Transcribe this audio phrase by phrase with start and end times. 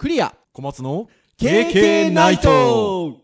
[0.00, 0.34] クリア。
[0.54, 3.18] 小松の KK ナイト。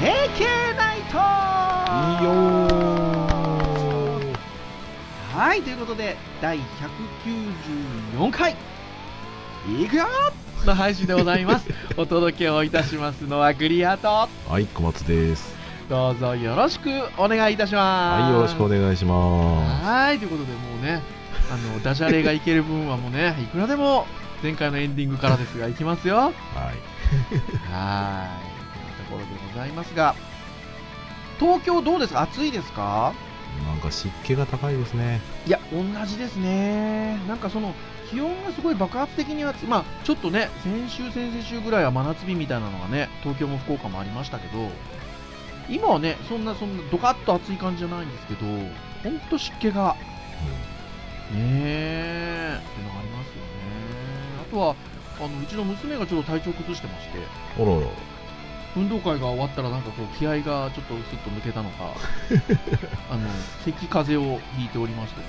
[0.00, 1.18] 平家ナイト。
[1.18, 4.34] いいよー。
[5.34, 6.58] はいということで第
[8.16, 8.56] 194回
[9.66, 10.06] いくよ！
[10.64, 11.68] の配信でございます。
[11.96, 15.56] お届けをいたしますのはグリアとはい小松です。
[15.88, 18.22] どうぞよろしくお願いいたします。
[18.22, 19.84] はいよろしくお願いします。
[19.86, 21.02] はいということでもうね
[21.50, 24.06] あのダジャレがいける分はもうね いくらでも
[24.42, 26.16] 前回のエンディングからですがいきますよ。
[26.16, 26.32] はい。
[26.64, 27.28] はい。
[27.28, 27.52] というと
[29.10, 30.14] ころでございますが、
[31.40, 32.12] 東京どうです？
[32.14, 33.12] か暑いですか？
[33.66, 37.18] なんか湿気が高いですねいや、同じですね。
[37.28, 37.74] なんかその、
[38.10, 39.66] 気温がすごい爆発的に暑い。
[39.66, 44.70] まあ、ちょっとね、先週、先々週ぐらいは真夏日みたいなのがね、東京も福岡もありましたけど、
[45.68, 48.46] 今はね、そんな、そんな、ドカッと暑い感じじゃないんですけど、
[49.02, 49.94] ほんと湿気が、
[51.30, 53.48] ねえ、ってのがありますよね。
[54.40, 54.76] あとは、
[55.20, 57.18] あのうちの娘がちょっと体調崩してまして、
[57.62, 57.92] うん、あらら
[58.78, 61.94] 運動会が終わったらなんかこう気合がちょっとスッと抜けたのか
[63.10, 63.28] あの
[63.64, 65.20] 咳風邪をひいておりまして。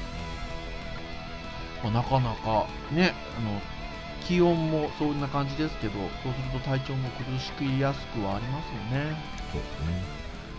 [1.81, 3.61] まあ、なかなかねあの
[4.27, 9.15] 気温もそんな感じですけどそうすると体調も崩しやすくはありますよね。
[9.53, 10.03] そうですね。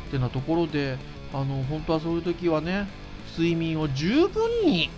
[0.09, 0.97] ってなところで
[1.35, 2.89] あの本当はそういう時はね
[3.37, 4.91] 睡眠を十分に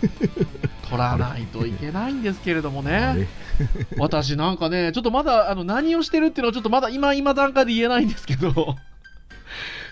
[0.88, 3.28] 取らないといけないんですけれどもあねれ？
[3.98, 8.52] 私なんかね、ちょっとまだあの何をしてるっていうのはちょっとまだ今、今段階で言えないんですけど、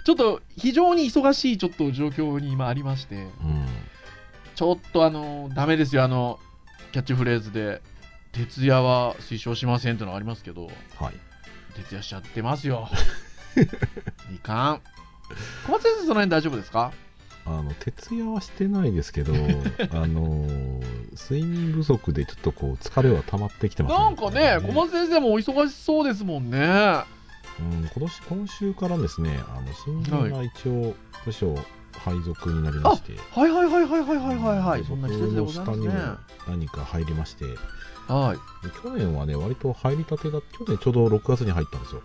[0.05, 3.67] ちょっと非常に忙しいちょっと状況に今ありまして、うん。
[4.55, 6.39] ちょっとあの、ダメですよ、あの、
[6.93, 7.81] キャッチフレーズで、
[8.33, 10.67] 徹夜は推奨しませんっていうのがありますけど、
[10.99, 11.15] はい。
[11.75, 12.89] 徹夜しちゃってますよ。
[14.35, 14.81] いかん。
[15.67, 16.93] 小松先生、その辺大丈夫ですか？
[17.47, 19.35] あの徹夜はしてないですけど
[19.93, 20.49] あの
[21.13, 24.05] 睡眠不足でちょっとこう疲れは溜まってきてますね。
[24.05, 27.05] なんかね小松先生もお忙しそうですもんね。
[27.61, 30.95] うん今年今週からですねあの新人が一応
[31.25, 31.55] 部署
[31.99, 34.85] 配属になりまして、はい、はいはいはいはいはいはいはい。
[34.85, 35.95] そんな季節でございますね。
[36.49, 37.45] 何か入りまして。
[38.09, 38.39] はい。
[38.83, 42.03] 去年はね割と入りたてだ去年ちょうど6月に入ったんですよ。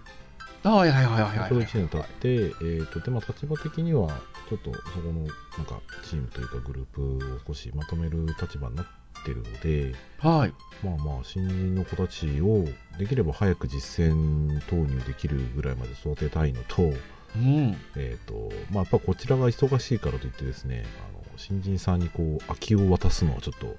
[0.64, 4.10] はいはいはいはいはいちょうど1年経って、えー、とでまあ立場的には
[4.50, 5.28] ちょっとそこのなん
[5.66, 8.86] かチームというかグループを少しまとめる立場になっ
[9.24, 10.54] てるのではい。
[10.84, 12.66] まあまあ新人の子たちを
[12.98, 17.78] できれば早く実践投入できるぐらいまで育てたいのと,、うん。
[17.96, 23.78] えーとまあ、やっぱこちらが忙しいからといってですねあの新人さんにこう空きを渡すのはちょっと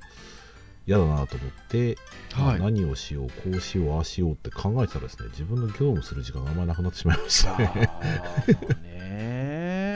[0.86, 1.96] 嫌だなと思って、
[2.36, 2.60] まあはい。
[2.60, 7.90] 何をしようこうしようああしようって考えてたらですね自分の業務する時間があんまりなくなってしまいましたね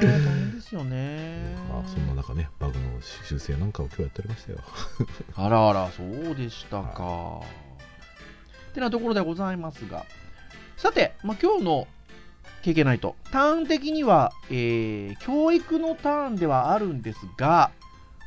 [0.00, 1.56] 大変ですよね。
[1.68, 4.58] まあそんな中ねバグの修正なんかを今日やっておりましたよ。
[5.36, 7.40] あらあら、そうでしたか。
[8.70, 10.04] ってなところでございますが、
[10.76, 11.86] さて、まあ、今日の
[12.62, 17.70] 経験ないと、ターン的には、えー教育のターンではあるんですが、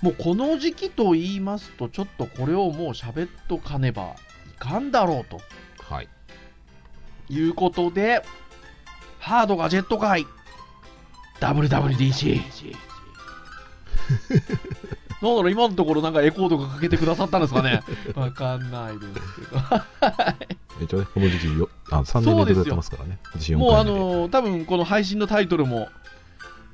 [0.02, 4.16] もうこの時期と言いますと、ちょっとこれをもう喋っとかねば
[4.56, 5.42] いかんだろうと
[5.84, 6.10] はい。
[7.30, 8.24] いうことで、
[9.20, 10.26] ハードガジェット界
[11.40, 12.42] WWDC。
[15.20, 17.82] なんだろう、今のところなんかエコードがかけてくださったんですかね
[18.16, 19.58] わかんないですけど。
[20.86, 23.18] 一応ねこの時期よあ3年連続やってますからね。
[23.34, 25.90] 私4もうあのー多分この配信のタイトルも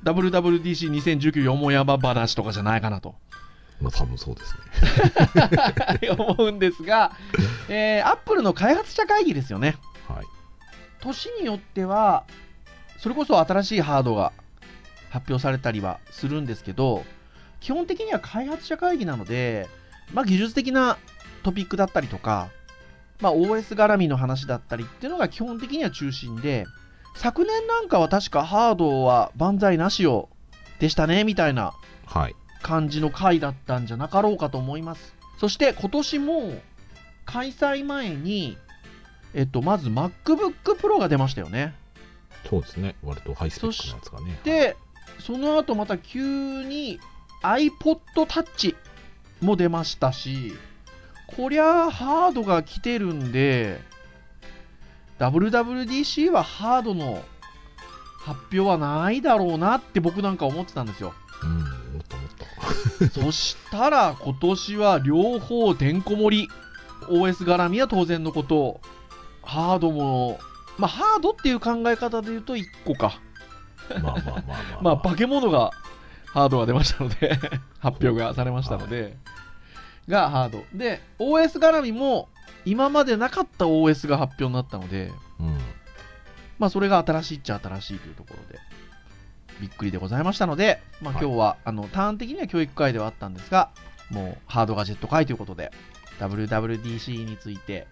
[0.04, 3.14] WWDC2019 よもやま話とかじゃないかなと
[3.80, 4.54] まあ多分そうです
[6.00, 6.10] ね。
[6.16, 7.12] 思うんですが、
[7.68, 9.76] えー、アップルの開発者会議ですよね。
[10.08, 10.24] はい。
[11.00, 12.24] 年によっては、
[12.98, 14.32] それこそ新しいハードが
[15.10, 17.04] 発表されたりはするんですけど、
[17.60, 19.68] 基本的には開発者会議なので、
[20.12, 20.98] まあ、技術的な
[21.42, 22.48] トピックだったりとか、
[23.20, 26.66] まあ、OS 絡みの話だったりっていうのが基本的には中心で、
[27.14, 30.28] 昨年なんかは確かハードは万歳なしを
[30.78, 31.72] でしたねみたいな
[32.06, 32.36] はい。
[32.62, 35.14] 感じの回だったんじゃなかろうかと思います。
[35.38, 36.62] そして今年も
[37.26, 38.56] 開催前に、
[39.34, 41.74] えっと、まず MacBook Pro が出ましたよね。
[42.48, 42.96] そうですね。
[43.02, 44.38] 割とハイスペックなやつがね。
[44.44, 44.76] で、
[45.20, 46.98] その後また急に
[47.42, 48.74] iPod Touch
[49.40, 50.54] も出ましたし、
[51.26, 53.80] こりゃハードが来てるんで、
[55.18, 57.22] WWDC はハードの
[58.18, 61.14] 発表はないだろうなって僕なんか思ってたんですよ。
[61.42, 61.64] うん、も
[62.00, 63.20] っともっと。
[63.20, 66.48] そしたら今年は両方てんこ盛り。
[67.08, 68.80] OS 絡みは当然のこと、
[69.42, 70.38] ハードも、
[70.78, 73.20] まあ、ハードっていう考え方で言うと1個か。
[73.90, 75.70] まあまあまあまあ、 まあ、化け物が
[76.26, 77.38] ハードが出ましたので、
[77.78, 79.16] 発表がされましたので、
[80.08, 80.64] がハード。
[80.74, 82.28] で、OS 絡みも、
[82.64, 85.58] 今までなかった OS が発表になったので、うん。
[86.58, 88.58] まあ、それが新しいっちゃ新しいというところで、
[89.60, 93.70] びっくりでございましたので、まあ、はい今日は、あの、ターン的には教育会ではあったんですが、
[94.10, 95.70] もう、ハードガジェット会ということで、
[96.18, 97.86] WWDC について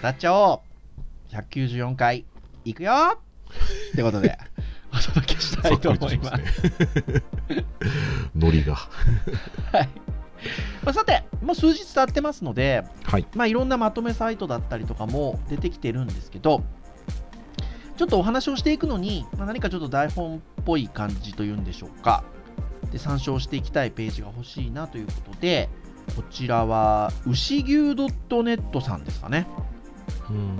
[0.00, 0.62] 語っちゃお
[1.32, 2.24] う !194 回、
[2.64, 2.92] いくよ
[3.92, 4.38] ってことで、
[4.92, 6.62] お届けしたいと思います。
[7.52, 7.64] ね。
[8.36, 8.76] ノリが。
[9.72, 9.88] はい。
[10.84, 13.26] まあ、さて、もう数日経ってますので、はい。
[13.34, 16.62] まあ、いろんなまとめサイトだったりとかも出てきてるんですけど、
[17.96, 22.24] ちょっとお話をしていくのに、まあ、何かちょっと台本っぽい感じというんでしょうか。
[22.90, 25.68] で、参照していきたいページが欲しいなということで、
[26.16, 29.46] こちらは、牛牛 .net さんですかね。
[30.28, 30.58] うん。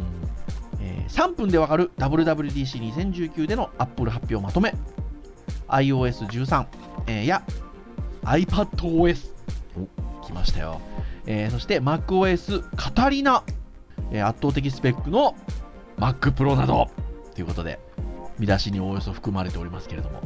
[0.80, 4.74] えー3分でわかる WWDC2019 での Apple 発表まとめ
[5.68, 6.66] iOS13、
[7.06, 7.44] えーや
[8.22, 9.32] iPadOS
[10.22, 10.80] 来ましたよ、
[11.26, 13.42] えーそして MacOS カタリナ、
[14.10, 15.34] えー圧倒的スペックの
[15.98, 16.90] Mac Pro など
[17.34, 17.78] ということで
[18.38, 20.20] 見出しにおおよそ含まれておりますけれども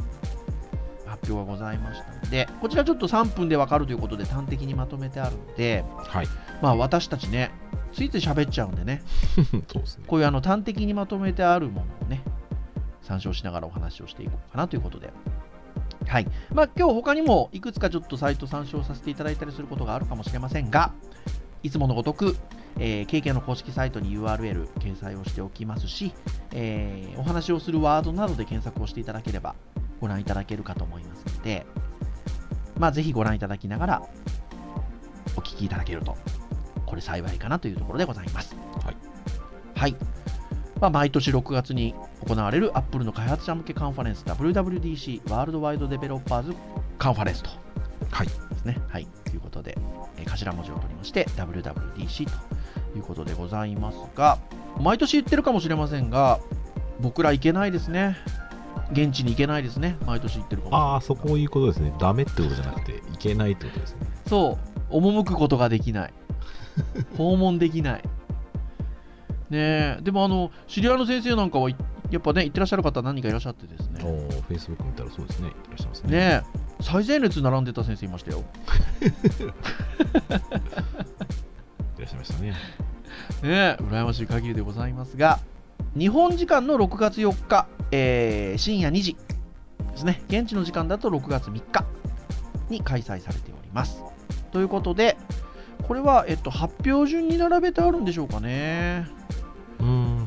[1.05, 6.27] 発表がございましたのでこちらちょっと3分でわかるということで端的にまとめてあるのではい。
[6.61, 7.51] まあ私たちね
[7.91, 9.01] ついつい喋っちゃうんでね
[9.67, 10.03] そうですね。
[10.07, 12.21] こういうあの端的にまとめてあるものをね、
[13.01, 15.11] 参照しながらお話をしていこうかなということで。
[16.09, 16.27] はい。
[16.51, 20.91] まあ今日他にもいくつかちょっとサイト参照させていただいたりすることがあるかもしれませんが、
[21.61, 22.35] いつものごとく、
[22.79, 26.11] えー、KK の公式サイトに URL 掲載をしておきますし、
[26.51, 29.53] えーお話をするワードなどで検索をしていただければ
[29.99, 31.67] ご覧いただけるかと思いますので、
[32.77, 34.09] まあぜひご覧いただきながら
[35.35, 36.17] お聞きいただけると、
[36.87, 38.55] これ幸いかなというところでございます。
[38.83, 38.97] はい。
[39.75, 39.95] はい。
[40.81, 41.93] まあ、毎年6月に
[42.27, 46.53] 行われる Apple の開発者向けカンファレンス WWDC ワールドワイドデベロッパーズ
[46.97, 47.49] カンファレンスと
[48.11, 48.27] はい。
[48.27, 48.77] ですね。
[48.87, 49.07] はい。
[49.25, 49.77] ということで、
[50.17, 52.31] えー頭文字を取りまして WWDC と
[52.97, 54.37] いうことでございますが、
[54.79, 56.39] 毎年言ってるかもしれませんが、
[56.99, 58.17] 僕ら行けないですね。
[58.91, 59.95] 現地に行けないですね。
[60.05, 61.93] 毎年言ってるかもしれないああ、そこいうことですね。
[61.99, 63.99] ダメってことじゃなくて、いけないってことですね。
[64.27, 64.57] そ
[64.91, 66.13] う、赴くことができない。
[67.17, 68.01] 訪問できない。
[69.49, 71.75] ねえ、でもあの、知り合いの先生なんかは、い
[72.11, 74.03] やっぱね、行ってらっしゃる方何人かいらっしゃってですおね。
[74.03, 75.49] お、Facebook 見たらそうですね。
[75.49, 76.11] いらっしゃいますね。
[76.11, 76.43] ね
[76.79, 78.43] え、最前列並んでた先生いましたよ。
[79.01, 79.05] い
[82.01, 82.51] らっしゃいましたね。
[82.51, 82.55] ね
[83.43, 85.39] え、羨ましい限りでございますが、
[85.97, 89.15] 日本時間の6月4日、えー深夜2時
[89.91, 90.21] ですね。
[90.29, 91.85] 現地の時間だと6月3日
[92.69, 94.03] に開催されております。
[94.51, 95.17] ということで、
[95.87, 99.07] これは、えっと、発表順に並べてあるんでしょうかね。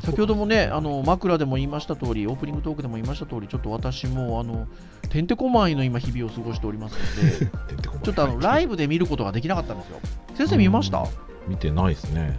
[0.03, 4.67] うん先ほどもね、あの枕でも言いました通り、オープニングトークでも言いました通り、ちょっと私もあの
[5.09, 9.99] てんてこまいの今、日々を過ごしておりますので、 ちょっとあのライブで見ることができなかったんですよ。
[10.35, 11.05] 先生、見ました？
[11.47, 12.37] 見てないですね。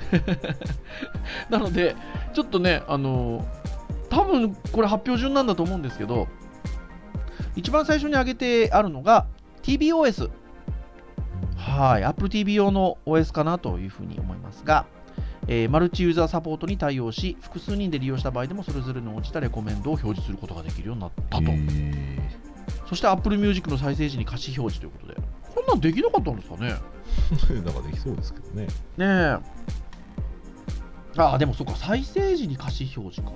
[1.50, 1.96] なので、
[2.34, 3.46] ちょっとね、あの
[4.10, 6.28] 多分これ発表順なんだと思うんですけど、
[7.56, 9.26] 一番最初に挙げてあるのが
[9.62, 10.30] TBOS、
[11.56, 14.86] はい、Apple TV 用の OS かなというふうに思いますが、
[15.46, 21.44] えーマルチユーザーサポートに対応し、複数人で利用した場合でもそれぞれの応じたレコメンドを表示することができるようになったと。
[21.46, 22.30] へ
[22.86, 28.66] そして Apple Music の再生時に歌詞表示ということで、こんなんできなかったんですかねー なんかできそうですけどね。
[28.66, 28.68] ね
[28.98, 29.38] え。
[31.16, 33.32] ああ、でもそっか、再生時に歌詞表示か。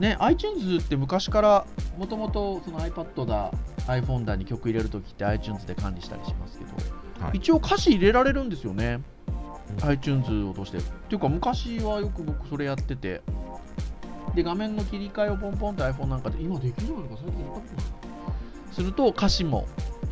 [0.00, 3.52] ね、iTunes って昔からもともとその iPad だ、
[3.86, 6.70] iPhone だに曲入れるときって iTunes で管理したりしますけど、
[7.24, 7.38] はい。
[7.38, 9.13] 一応歌詞入れられるんですよね、うん
[9.82, 10.78] iTunes を通して。
[10.78, 13.22] っていうか、昔はよく僕それやってて、
[14.34, 18.04] で、画面の切り替えをポンポンって iPhone なんかで、今できるのか最近やったことない
[18.72, 19.68] すると歌詞も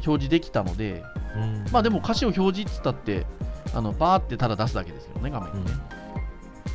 [0.07, 1.03] 表示できたので、
[1.37, 3.27] うんまあでも歌詞を表示っつったって、
[3.75, 5.73] あのバーってただ出すだけですよね、画面にね。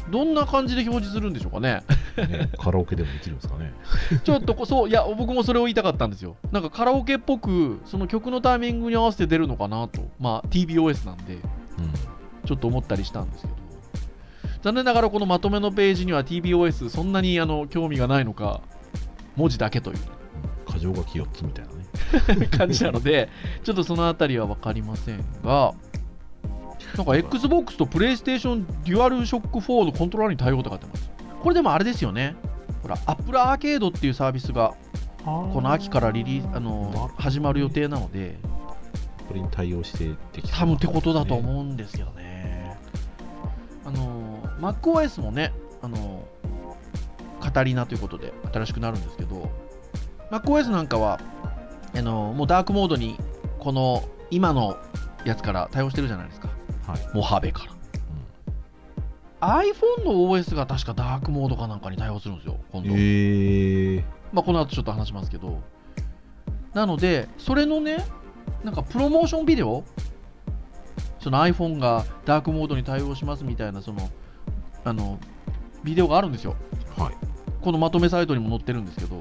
[0.10, 1.84] どんな感じで表示するんでしょうかね。
[2.18, 3.74] ね カラオケでもできるんですかね。
[4.24, 6.38] ちょっとこそう、いや、僕もそれを言いたかったんですよ。
[6.52, 10.02] なんかカラオケっぽく、その曲のタイミングに合わせて出るのかなと。
[10.20, 11.42] まあ TBOS なんで、うん。
[12.48, 13.54] ちょっと思ったりしたんですけど。
[14.64, 18.62] 残念ながらこのまとめのページには TBOS そんなにあの興味がないのか、
[19.36, 19.98] 文字だけという
[20.68, 22.48] 箇条書き4つみたいなね。
[22.58, 23.30] 感じなので、
[23.64, 25.74] ちょっとそのあたりは分かりませんが、
[26.96, 31.12] なんか XBOX と PlayStation Dual Shock 4のコントローラーに対応って書いてます。
[31.44, 32.36] これでもあれですよね。
[32.82, 34.74] ほら、Apple Arcade っていうサービスが
[35.24, 38.38] この秋からリリースあの始まる予定なので、
[39.28, 42.37] プリに対応してでき多分ってことだと思うんですけどね。
[43.88, 46.28] あの、MacOS もね、あの、
[47.40, 49.50] カタリナということで新しくなるんですけど、
[50.30, 51.22] MacOS なんかは、
[51.96, 53.18] あの、もうダークモードに、
[53.60, 54.78] この今の
[55.24, 56.50] やつから対応してるじゃないですか。
[56.86, 57.78] はい、モハベから。
[59.40, 62.90] iPhone の OS が確かダークモードかなんかに対応するんですよ、今度。
[62.90, 64.04] えー、
[64.34, 65.62] まあ、この後ちょっと話しますけど。
[66.74, 68.06] なので、それのね、
[68.66, 69.86] なんかプロモーションビデオ、
[71.28, 74.10] その iPhone がダークモードに対応しますみたいな、その、
[74.86, 75.20] あの、
[75.84, 76.56] ビデオがあるんですよ。
[76.98, 77.16] はい、
[77.62, 79.20] このまとめサイトにも載ってるんですけど、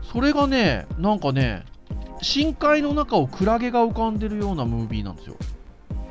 [0.00, 1.64] それがね、なんかね、
[2.22, 5.34] 深海の中をクラゲが浮かんでるようなムービーなんですよ。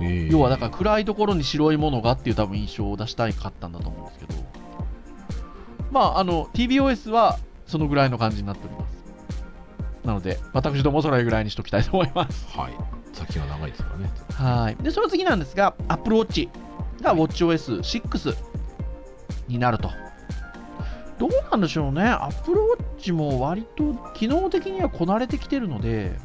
[0.02, 4.44] えー、要はだから暗いところに白いものがっていう多分印象を出したいかったんだと思うんですけど、
[5.90, 8.90] まあ、あの TBOS はそのぐらいの感じになっております。
[10.04, 12.46] なので、私どもそれぐらいにしときたいと思います。
[12.58, 14.12] はい、先が長いですからね。
[14.34, 14.76] はい。
[14.84, 16.50] で、その次なんですが、Apple Watch
[17.02, 18.36] が WatchOS6
[19.48, 19.90] になると。
[21.18, 22.58] どうなんでしょうね、Apple
[22.98, 26.18] Watch も割と機能的にはこなれてきてるので、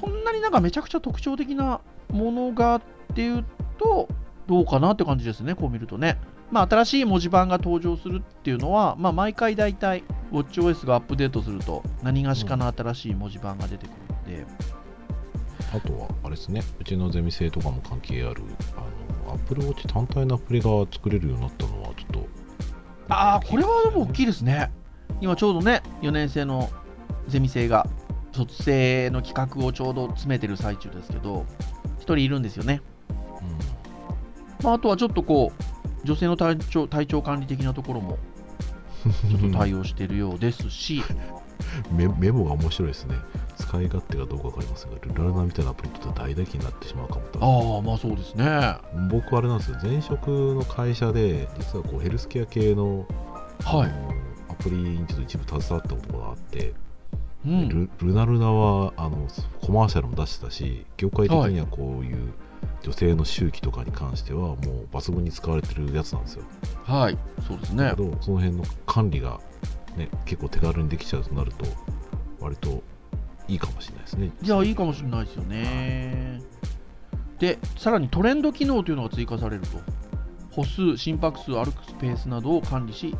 [0.00, 2.82] そんなになんかめちゃくちゃ特徴的なものがっ
[3.14, 3.44] ていう
[3.78, 4.08] と、
[4.46, 6.18] どうかなって感じですね、こう見るとね。
[6.52, 14.46] まあ、新しい文字盤が登場するっていうのは、まあ、毎回大体 WatchOS がアップデートすると、何がしかの新しい文字盤が出てくるので、
[15.74, 18.42] あとは、あれですね、うちのゼミ生とかも関係ある、
[18.76, 22.28] あの、Apple Watch 単体のアプリが作れるようになったのは、ちょっと、
[23.08, 24.70] ああ、これはでも大きいですね。
[25.20, 26.70] 今ちょうどね、4年生の
[27.28, 27.86] ゼミ生が
[28.32, 31.46] 卒生の企画をちょうど詰めてる最中ですけど、
[32.00, 32.82] 1人いるんですよね。
[34.62, 38.18] まあ、あとはちょっとこう、女性の体調体調管理的なところも
[39.02, 41.02] ちょっと対応しているようですし、
[41.92, 43.16] メメモが面白いですね。
[43.56, 47.38] 使い勝手がどうかわかりませんが、ルラルナみたいなアプリと大打撃になってしまうかもと。
[47.40, 48.76] ああ、まあそうですね。
[49.10, 53.06] 僕あれなんですよ、前職の会社で、実はこうヘルスケア系の,、
[53.64, 53.90] はい
[54.48, 56.74] アプリにちょっと一部携わったことがあって、
[57.44, 59.28] うん、ルルナルナはあの
[59.60, 62.32] コマーシャルも出してたし、業界的にはこういう
[62.82, 64.56] 女性の周期とかに関しては、もう
[64.92, 66.44] 抜群に使われてるやつなんですよ。
[66.84, 68.02] はい、そうですねだけ。
[68.02, 69.40] ど、その辺の管理が、
[69.96, 71.66] ね、結構手軽にできちゃうとなると、
[72.40, 72.82] 割と
[73.48, 74.32] いいかもしれないですね。
[74.42, 76.42] じゃあいいかもしれないですよね。
[77.38, 79.80] で、さらにトレンド機能というのが追加されると。
[80.50, 83.14] 歩数、心拍数、歩くスペースなどを管理し、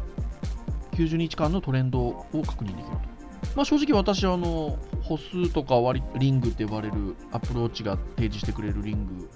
[0.92, 3.16] 90日間のトレンドを確認できると。
[3.54, 9.30] まあ、正直私はあの歩数とか割リングって呼ばれるアプローチが提示してくれるリング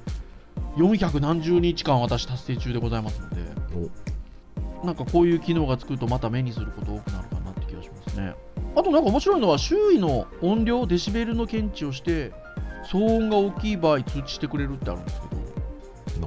[0.76, 3.37] 400何十日間私達成中でございますので
[4.85, 8.35] なんかこういう機能がつくとまた目にすること多くなるかなって気がしますね
[8.76, 12.32] あとなんか面白いのは周囲の音量デシベルの検知をして
[12.90, 15.40] 騒音が大きい場合通知してくれるってあるんですけど。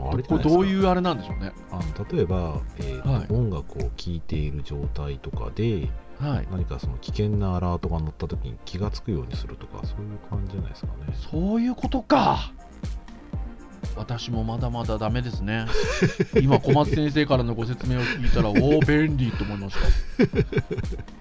[0.10, 1.54] あれこれどういうあれなんでしょうね。
[1.72, 3.28] あの例えば、えーはい。
[3.30, 6.48] 音楽を聴いている状態とかではい。
[6.52, 10.94] 何かその危険なアラートが鳴った時に気がつくようにするとかそういう感じじゃないですかね。
[11.32, 12.52] そういうことか。
[13.96, 15.66] 私もまだまだダメですね。
[16.42, 19.80] 今小松先生からのご説明を聞いたらおお便利と思いました。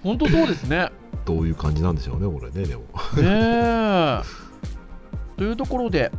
[0.01, 0.89] 本当そうですね
[1.25, 2.83] どういう感じなんでしょうねこれねでも
[3.15, 4.21] ね
[5.37, 6.11] というところで、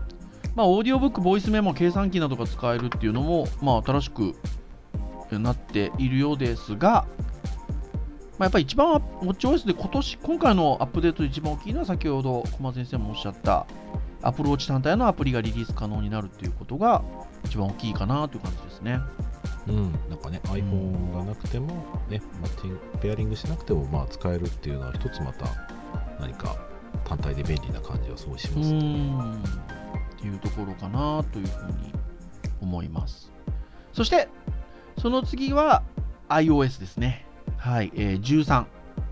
[0.55, 4.35] まあ、オーディオブック、ボイスメモ、計算機などが使えるっていうのも、まあ、新しく
[5.31, 7.07] なっているようですが、
[8.39, 13.67] まあ、やっぱり一番、WatchOS で今年、今回のアップデートで一番大きいのは、先ほど小松先生もおっしゃった、
[14.23, 17.03] アプローチ単体のアプリがリリース可能になるっていうことが、
[17.45, 18.99] 一番大きいかなという感じですね。
[19.69, 21.69] うんなんかね iPhone がなくても
[22.09, 25.47] ねマッチングペアリングしなくてもまあ使えるっていうのは一つまた
[26.21, 26.57] 何か
[27.05, 29.15] 単体で便利な感じはすごいしうますね
[30.17, 31.93] っていうところかなというふうに
[32.61, 33.31] 思います。
[33.93, 34.29] そして、
[34.99, 35.83] その次は
[36.29, 37.27] iOS ですね。
[37.59, 38.65] はい、えー13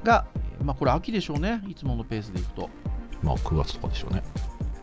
[0.05, 2.71] が、えーまあ、これ秋でしょうね、いつものペースでいくと。
[3.23, 4.23] まあ9月とかでしょうね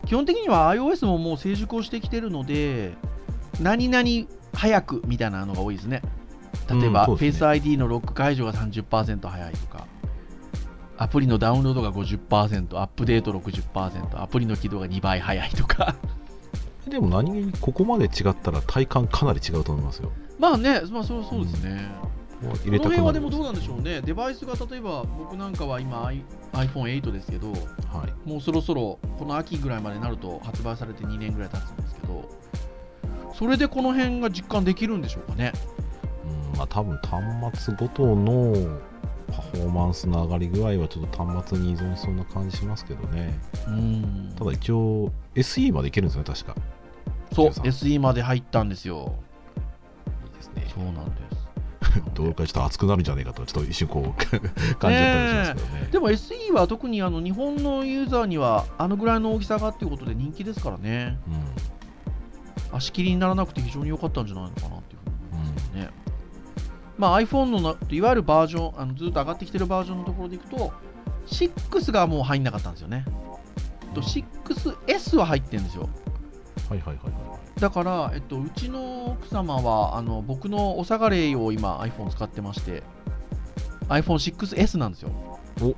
[0.06, 2.94] 基本的には iOS ももう成熟をしてきてるので、
[3.60, 4.04] 何々
[4.52, 6.02] 早くみたいなのが多いですね。
[6.68, 9.86] 例えば、うんそうですね Face ID のロック解除が30%早いとか、
[10.98, 15.96] アプリのダウンロードが50%、アップデート60%、アプリの起動が2倍早いとか。
[16.88, 21.88] でも何気にここまで違ったら体感かなり違うと思いますよまあね、まあそうそうですね。
[22.40, 24.00] 入このれたくなる辺はでもどうなんでしょうね。
[24.00, 32.28] デバイスが例えば僕なんかは今 i- iPhone8 ですけど、はいもうそろそろこの秋ぐらいまでになると発売されて2年ぐらい経つんですけど、
[33.40, 35.52] それでこの辺が実感できるんでしょうかね。
[36.52, 38.78] うんまあ多分端末ごとの
[39.32, 43.40] パフォーマンスの上がり具合はちょっと端末に依存しそうな感じしますけどね。
[43.66, 44.34] うん。
[44.38, 46.54] ただ一応 SE までいけるんですよね確か。
[47.32, 49.14] そう13 SE まで入ったんですよ。
[50.26, 50.66] いいですね。
[50.74, 51.12] そうなんで
[51.90, 52.02] す。
[52.12, 55.88] どうかちょっと熱くなるんじゃないかとちょっと一瞬こう 感じちゃったりしますけどね。
[55.90, 61.18] でも SE は特にあの日本のユーザーにはあのぐらいの大きさがっていうことで人気ですからね。
[61.26, 61.69] うん
[62.72, 65.88] 足切りにならなくて非常に良かったんじゃないのかなっていうふうに思いますね、
[66.96, 67.02] うん。
[67.02, 70.72] まあ、iPhone のないわゆるバージョンあのずっと上がってきてるバージョンのところでいくと
[71.26, 73.04] 6がもう入んなかったんですよね。
[73.94, 75.88] と 6S は入ってるんですよ。
[76.68, 82.82] はいはいはいはだから、えっと、うちの奥様はあの僕のお下がれを今 iPhone 使ってまして
[83.88, 85.10] iPhone6S なんですよ。
[85.60, 85.74] お。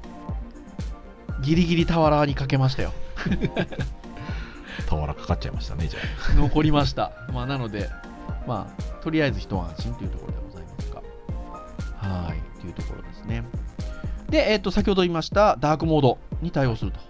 [1.43, 2.93] ギリギリ俵にかけましたよ。
[3.27, 4.02] い
[4.89, 6.01] 俵かかっちゃいましたねじゃ
[6.33, 7.13] あ 残りました。
[7.33, 7.91] まあ、なので、
[8.47, 11.03] まあ、とりあえず一安心というところでございますが。
[11.97, 13.45] はい、というところですね。
[14.29, 17.01] で、えっ、と、先ほど言いましたダークモードに対応すると。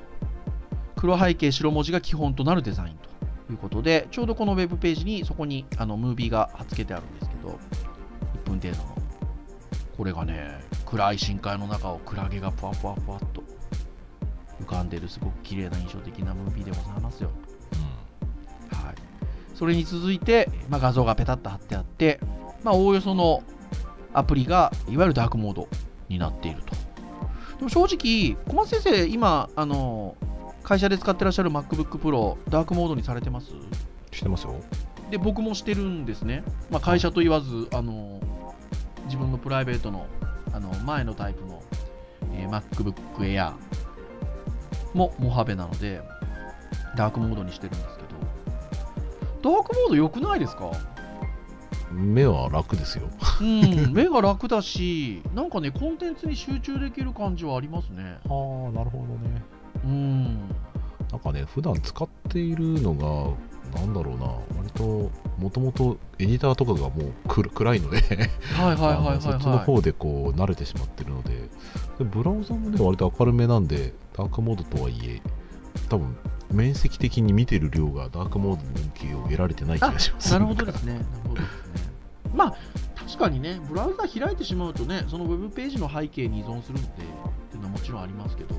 [0.96, 7.58] 黒背景、白文字が基本となるデザインということで、ちょうどこのウェブページにそこにあのムービーが貼っつけてあるんですけど、
[8.44, 9.02] 1分程度の。
[9.96, 13.42] これがね、暗い深海の中をクラゲがぷわぷわぷわっと
[14.60, 17.30] 浮かんでるすごく綺麗な印象的なムービーでございますよ。
[18.72, 18.94] あ、はい、
[19.54, 22.20] それに続いて、まあ、画像がペタッと貼ってあって、
[22.62, 23.42] まあ、おおよその
[24.12, 25.68] アプリがいわゆるダークモード
[26.08, 26.74] になっていると。
[27.58, 30.16] でも正直、小松先生、今、あの
[30.62, 33.52] 会社で使ってらっしゃる MacBook Pro、ダークモードにされてます？
[33.52, 33.70] うん、
[34.12, 34.54] してますよ
[35.10, 36.44] で、僕もしてるんですね。
[36.70, 38.20] まあ、会社と言わず、あの
[39.04, 40.06] 自分のプライベートの
[40.52, 41.62] あの前のタイプの、
[42.34, 43.52] えー MacBook Air
[44.94, 46.02] もモハベなので、
[46.96, 48.01] ダークモードにしてるんですけど、
[49.42, 50.70] ダークモード良くないですか？
[51.92, 53.08] 目は楽ですよ
[53.42, 58.18] うん、 目が楽だし、なんかね、コンテンツに集中できる感じはありますね。
[58.26, 59.42] はあなるほどね
[59.84, 60.24] うん。
[61.10, 64.24] なんかね普段使っているのがなんだろうな
[64.56, 66.88] 割ともともとエディターとかがも
[67.24, 67.98] うく暗いので
[68.54, 69.64] はいはいはいはい、あのそっちのはい。
[69.66, 71.50] 方でこう慣れてしまってるので
[71.98, 75.20] でブラウザもね割と明るめなんでダークモードとはいえ
[75.90, 76.16] 多分
[76.52, 80.94] 面積的に見てる量がダークモードの恩恵を得られてない気がしますなるほどですね。
[80.94, 81.92] なるほどですね。
[82.34, 82.56] まあ、
[82.94, 86.94] 確かにね、ブラウザ開いてしまうとね、そのウェブページの背景に依存するので、っ
[87.50, 88.54] ていうのはもちろんありますけど、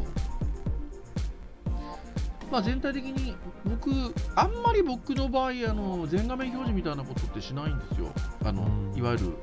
[2.51, 3.89] まあ、全体的に僕、
[4.35, 8.11] あんまり僕の場合、あの全画面表示みたいなことってしないんですよ。
[8.45, 9.33] あのうんいわゆる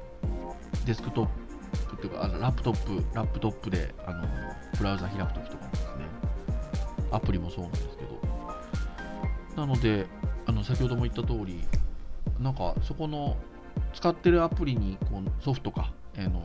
[0.86, 1.26] デスクトッ
[1.88, 4.28] プっていうか、あのラップトップ、ラップトップであの
[4.78, 5.90] ブラウザ開くときとかもですね、
[7.10, 7.99] アプリもそうなんですけど、
[9.61, 10.07] なので、
[10.46, 11.61] あの先ほども言った通り、
[12.38, 13.37] なんかそこの
[13.92, 16.42] 使ってるアプリにこうソフトか、あの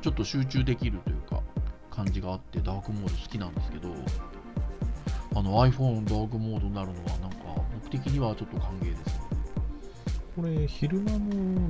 [0.00, 1.42] ちょっと集中できるというか
[1.90, 3.88] 感じがあってダークモード好きなんですけど
[5.34, 7.36] あの iPhone ダークモードになるのはなんか
[7.74, 9.24] 僕的にはちょっと歓迎ですね。
[10.36, 11.18] これ昼間の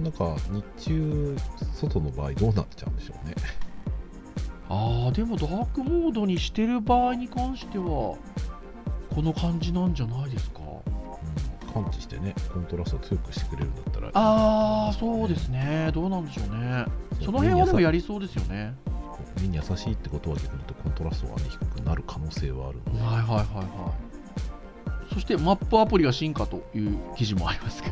[0.01, 1.37] なんか日中
[1.75, 3.35] 外の場合どうなっちゃうんでしょうね。
[4.69, 8.19] ああでもダークモードにしてる場合に関しては
[9.15, 10.61] この感じなんじゃないですか？
[11.67, 14.09] うん、感知してねコントラスト強くしてくれるんだったら。
[14.15, 15.91] ああそうですね。
[15.93, 16.85] どうなんでしょうね。
[17.25, 18.75] その辺はでもやりそうですよね。
[19.41, 23.95] 目に優しいってことは逆に言うとコントラストが、ね、低くなる可能性はあるので、はいはいはいは
[25.11, 25.15] い。
[25.15, 27.89] そしてマップアプリが進化という記事もありますが。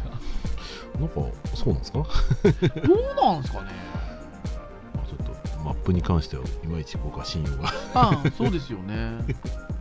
[0.99, 1.15] なんか
[1.55, 3.71] そうなんですか、まどうなんですかね。
[4.97, 7.69] あ、ちょっとマップに関してはいまいち僕は信用が。
[7.95, 9.19] ああそうですよね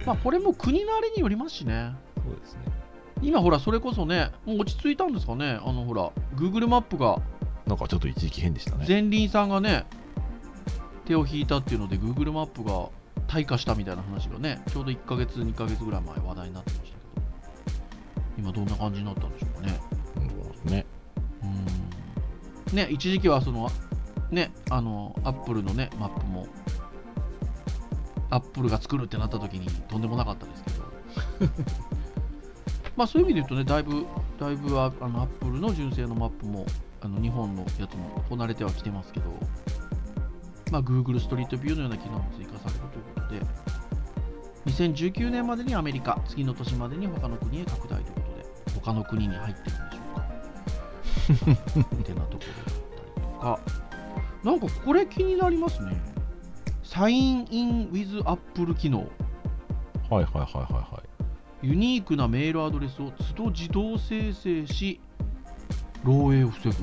[0.08, 1.92] まあこれも国のあれによりますしね。
[2.16, 2.62] そうですね。
[3.22, 5.60] 今ほらそれこそねもう落ち着いたんですかね。
[5.62, 7.22] あのほら Google マップが。
[7.66, 8.86] なんかちょっと一時期変でしたね。
[8.88, 9.86] 前輪さんがね
[11.04, 12.88] 手を引いたっていうので Google マップが
[13.28, 17.28] 退化したみたいな話がねちょうど1ヶ月2ヶ月ぐらい前話題になってましたけど。
[18.38, 19.80] 今どんな感じになったんでしょうかね。
[20.16, 20.86] うんそうね。
[22.70, 22.76] うん。
[22.78, 23.70] ね一時期はその
[24.32, 26.48] ねあのアップルのねマップも
[28.30, 30.78] アップルが作るってなった時にとんでもなかったですけど。
[32.96, 34.06] まあそういう意味で言うとねだいぶ
[34.40, 36.66] だいぶあのアップルの純正のマップも
[37.02, 39.26] あの日本のやつもこなれてはきてますけど。
[40.72, 43.68] まあ Google ストリートビューのような機能も追加されるということで。
[44.66, 48.22] 2019年までにアメリカ次の年までに他の国へ拡大というこ
[48.66, 48.80] とで。
[48.82, 50.28] 他の国に入ってるんでしょうか。
[51.96, 53.60] ってなところだったりとか、
[54.44, 56.17] なんかこれ気になりますね。
[56.98, 59.08] サインイン with Apple 機能。
[60.10, 61.04] はいはいはいはいは
[61.62, 65.00] いユニークなメールアドレスを都度自動生成し、
[66.04, 66.76] 漏洩を防ぐ。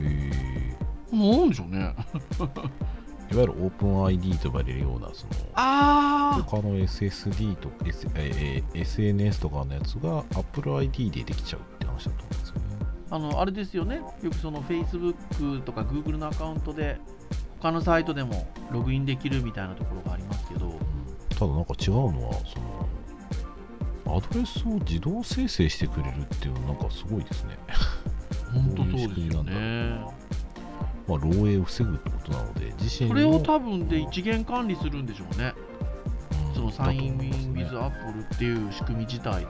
[0.00, 0.76] へ
[1.10, 1.92] なんでしょうね。
[3.32, 12.62] いわゆるオープン ID と呼ばれるようなそのあ他の SSD とか、S えー SNS とかのやつが Apple ID でできちゃうって話だと思うんですよね。
[13.10, 17.00] ああのあれですよねよくその Facebook とか Google のアカウントで
[17.60, 20.78] 他のサイトでもログインできるみたいなところがありますけど。
[21.30, 22.58] ただなんか違うのはそ
[24.08, 27.56] のアドレスを自動生成してくれるっていうのなんかすごいですね。
[28.52, 30.00] 本当そうですよね。
[31.06, 35.54] まあ、漏洩を防ぐってことなので自身のそれを多分で一元管理するんでしょうね。
[36.48, 37.64] うんそのサインインだと思いますね。
[37.64, 39.46] with Apple っていう仕組み自体で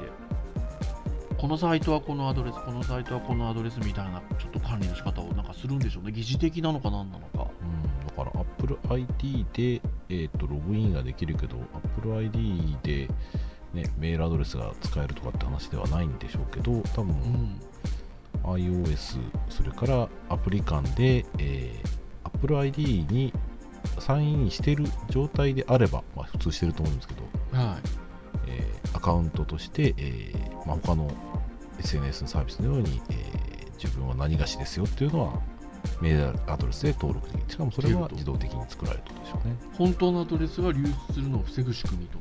[1.39, 6.11] このサイトはこのアドレスこのサイトはこのアドレスみたいなちょっと管理の仕方をなんかするんでしょうね。
[6.11, 7.49] 疑似的なのか何なのか。
[7.63, 13.09] うん、だから Apple ID で、えー、とログインができるけど Apple ID で、
[13.73, 17.61] ね、メールアドレスが使えるとかって話ではないんでしょうけど多分、うん。
[18.43, 23.33] iOS それからアプリ間で、えー Apple ID に
[23.99, 27.23] サインインしてる状態であれば、まあ、普通してると思うんですけど、
[27.59, 27.77] はい。
[27.85, 28.08] えー
[28.93, 31.11] アカウントとして、えーまあ、他の
[31.79, 35.41] SNS のサービスのように、えー自分は何がしですよっていうのは
[36.03, 37.49] メールアドレスで登録できる。
[37.49, 39.57] しかもそれは自動的に作られるとでしょうね。
[39.73, 42.19] 本当のアドレスが流出するのを防ぐ仕組みと。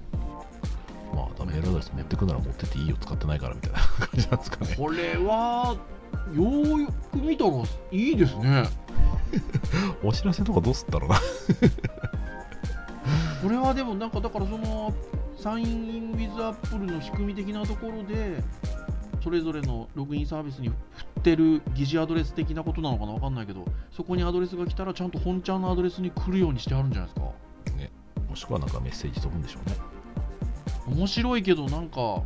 [1.16, 4.76] まあ、メールアドレス持ってくなら持ってっていいよ使ってないからみたいな 感じなんですかね。
[4.78, 5.76] これは
[6.36, 7.52] ようく見たら
[7.92, 8.70] いいですね。
[10.04, 11.20] お知らせとかどうすったろうな。
[13.42, 14.94] これはでもなんかだからその
[15.38, 18.44] サインイン with Apple の仕組み的なところで
[19.24, 20.76] それぞれのログインサービスに振っ
[21.24, 27.32] てる疑似アドレス的なことなのかなわかんないけどそこにアドレスが来たらちゃんと本ちゃんのアドレスに来るようにしてあるんじゃないですか？
[28.30, 29.76] もしくはなんかメッセージ飛ぶんでしょうね。
[30.88, 32.22] 面白いけどなんか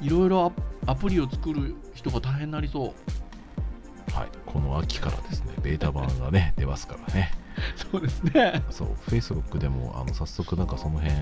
[0.00, 0.52] いろいろ
[0.86, 4.12] アアプリを作る人が大変になりそう。
[4.14, 4.28] はい。
[4.46, 5.52] この秋からですね。
[5.62, 7.32] ベータ版がね出ますからね。
[7.90, 8.62] そうですね。
[8.70, 8.88] そう。
[9.08, 11.14] Facebook でもあの早速なんかその辺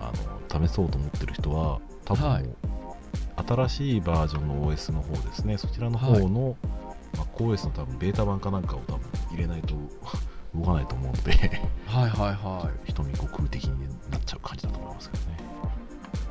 [0.00, 0.12] あ
[0.50, 2.48] の試そうと思ってる人は多分はい。
[3.36, 5.58] 新しいバージョンの OS の方ですね。
[5.58, 6.56] そちらの方の、
[7.14, 9.00] MacOS の多分ベータ版かなんかを多分
[9.32, 9.74] 入れないと
[10.54, 11.32] 動かないと思うので
[11.86, 12.92] はいはいはい。
[12.92, 15.38] 瞳悟空的になっちゃう感じだと思いますけどね。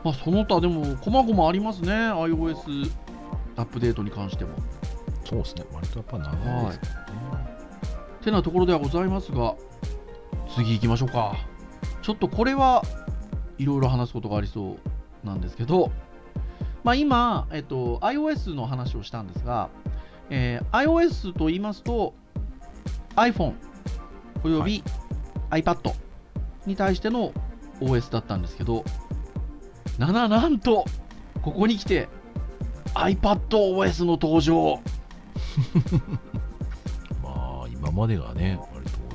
[0.04, 1.91] まあその他でも細々ありますね。
[1.91, 2.91] iOS
[3.56, 4.52] アップデートに関しても。
[5.26, 5.65] そうですね。
[5.73, 6.99] 割とやっぱ長いですか
[7.32, 7.58] らね、
[8.23, 9.56] てなところではございますが
[10.56, 11.36] 次行きましょうか。
[12.02, 12.84] ちょっとこれは
[13.58, 14.78] いろいろ話すことがありそ
[15.24, 15.92] うなんですけど
[16.84, 19.70] まあ今、えっと、iOS の話をしたんですが、
[20.30, 22.13] えー iOS と言いますと
[23.16, 23.54] iPhone
[24.44, 24.84] および
[25.50, 25.94] iPad
[26.66, 27.32] に対しての
[27.80, 28.84] OS だったんですけど
[29.98, 30.86] なななんと
[31.42, 32.10] ここに来て
[32.96, 34.80] iPadOS の登場。
[37.24, 38.60] まあ今までがね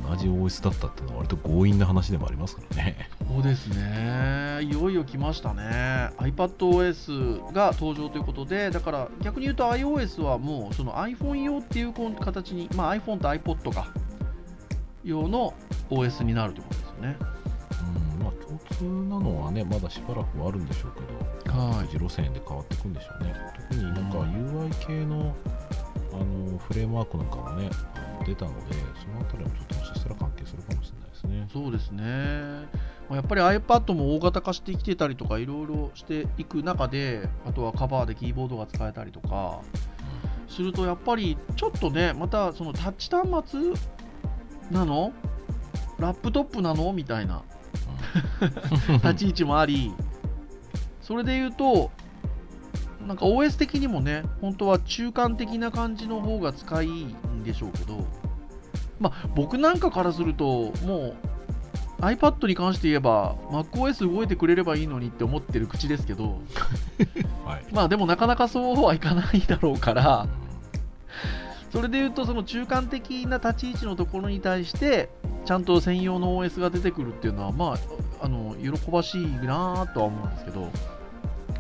[0.09, 3.09] 同じ OS だったっていうのは割と強引な話でもありますからね。
[3.27, 6.11] そうですね、いよいよ来ましたね。
[6.17, 13.93] iPadOS が登場ということで、だから逆に言うと iOS はもうその iPhone 用っていう形に、まあ、iPhone と iPod か
[15.05, 15.55] 用の
[15.91, 17.17] OS になるということですよね。
[18.17, 18.25] うん。
[18.25, 20.93] まあ共通なのはねまだしばらくはあるんでしょう
[21.45, 21.89] けどはい。
[21.99, 23.35] 路線で変わっていくんでしょうね。
[23.71, 24.69] 特になんかうん。
[24.69, 25.35] UI 系の
[26.13, 27.71] あのフレームワークなんかもね
[28.27, 29.68] 出たのでそのあたりもちょっ
[31.29, 31.49] ね。
[31.53, 32.03] そうですね。
[33.09, 39.61] まあやっぱり iPad も大型化してきてたりとかいろいろしていく中で、あとはカバーでキーボードが使えたりとか
[40.49, 43.61] すると、やっぱりちょっとね、またそのタッチ端末
[44.71, 45.13] なの？
[45.99, 46.93] ラップトップなの？
[46.93, 47.43] みたいな。
[49.03, 49.93] 立ち位置もあり、
[51.01, 51.91] それで言うと、
[53.07, 58.07] なんか OS 的にもね、本当は中間的な感じの方が使いんでしょうけど、
[59.01, 61.17] まあ、僕なんかからすると、もう
[62.01, 66.39] iPad に関して言えば、MacOS 動いてくれればいいのにって思ってる口ですけど、
[67.45, 67.65] はい。
[67.73, 70.27] まあでもなかなかそうはいかないだろうから、
[71.71, 75.11] それで言うと、その中間的な立ち位置のところに対して、
[75.45, 80.69] ちゃんと専用の OS が出てくるっていうのは、まあ、あの喜ばしいなとは思うんですけど、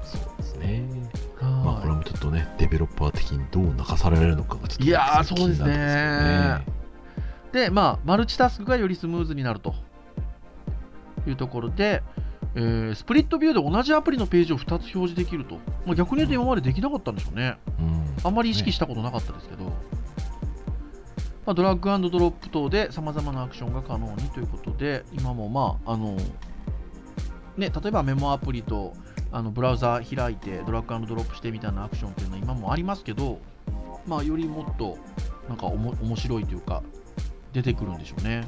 [0.04, 1.08] そうですね。
[1.40, 6.64] まあこれはもちょっとねデベロッパー的にどう泣かされるのかがちょっといやーそうですね
[7.52, 9.74] でまあ、マルチタスクがよりスムーズになると。
[11.26, 12.02] いうところで、
[12.54, 15.56] えースプリットビューで同じアプリのページを2つ表示できると、
[15.86, 17.58] まあ、逆に言うと今までできなかったんでしょうね。
[17.76, 19.72] けどねあんまり意識したことなかったですけど、ま
[21.46, 26.16] あ、ドラッグアンドドロップ等でさまざまなアクションが可能にということで、今もまあ、あの、
[27.56, 28.94] ね、例えばメモアプリと
[29.30, 33.40] あのブラウザ開いてドラッグアンドドロップしてみたいなアクションっていうのは今もありますけど、
[34.06, 34.96] まあ、よりもっと
[35.48, 36.82] なんかおも面白いというか、
[37.52, 38.44] 出てくるんでしょうね。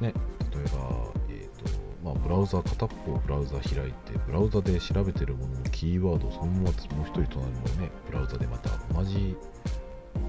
[0.00, 0.12] ね、
[0.52, 1.70] 例えば、えーと
[2.04, 6.76] まあ、ブラウザ片っぽブラウザ開いてブラウザで調べてるもののキーワードをそのままもう一
[7.12, 9.34] 人隣のねブラウザでまた同じ、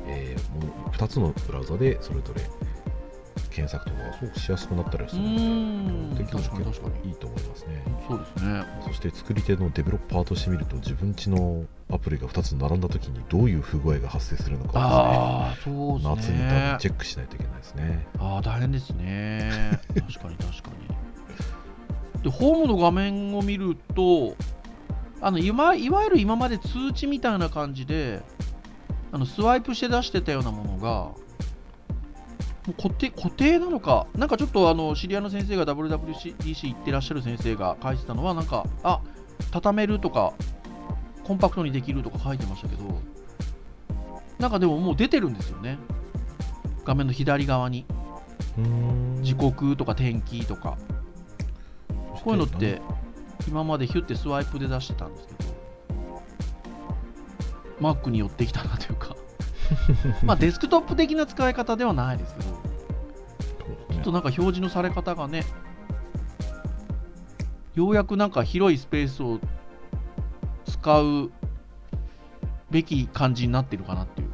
[0.07, 2.41] えー、もの2つのブラウザでそれぞれ
[3.57, 6.15] 検索とかがすごくしやすくなったりするのでうん。
[6.15, 7.09] できる確かに確かに。
[7.09, 7.83] いいと思いますね。
[8.07, 8.65] そうですね。
[8.85, 16.37] そして作り手のデベロッパーとして見ると自分ちのアプリが2つ並んだ時にどういう不具合が発生するのかをああそうでですすね。
[16.37, 18.07] ね夏に多分チェックしないといけないですね。
[18.19, 19.79] ああ大変ですね。
[19.87, 20.69] 確かに確か
[22.15, 22.23] に。
[22.23, 24.35] でホームの画面を見ると
[25.19, 28.21] あの今いわゆる今まで通知みたいな感じで
[29.11, 31.26] あのスワイプして出してたようなものが
[32.67, 39.01] もう固定固定なのかなんかちょっとあの知り合いの先生が WWDC 行ってらっしゃる先生が書いてたのはなんかあ
[39.51, 40.33] 畳めるとか
[41.23, 43.01] コンパクトにできるとか書いてましたけど
[44.39, 45.79] なんかでももう出てるんですよね。
[46.85, 47.85] 画面の左側に。
[49.21, 50.77] 時刻とか天気とか。
[52.23, 52.81] こういうのって
[53.47, 55.55] 今までヒュッてスワイプで出してたんですけど
[57.79, 59.15] Mac に寄ってきたなというか。
[60.23, 62.47] まあデスクトップ的な使い方ではないですけど。
[62.51, 65.45] ちょっとなんか表示のされ方がね
[67.75, 69.39] ようやくなんか広いスペースを
[70.65, 71.31] 使う
[72.71, 74.33] べき感じになってるかなっていう。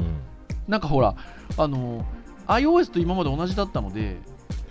[0.00, 0.20] うん。
[0.68, 1.14] なんかほら
[1.56, 2.04] あの
[2.46, 4.18] iOS と今まで同じだったので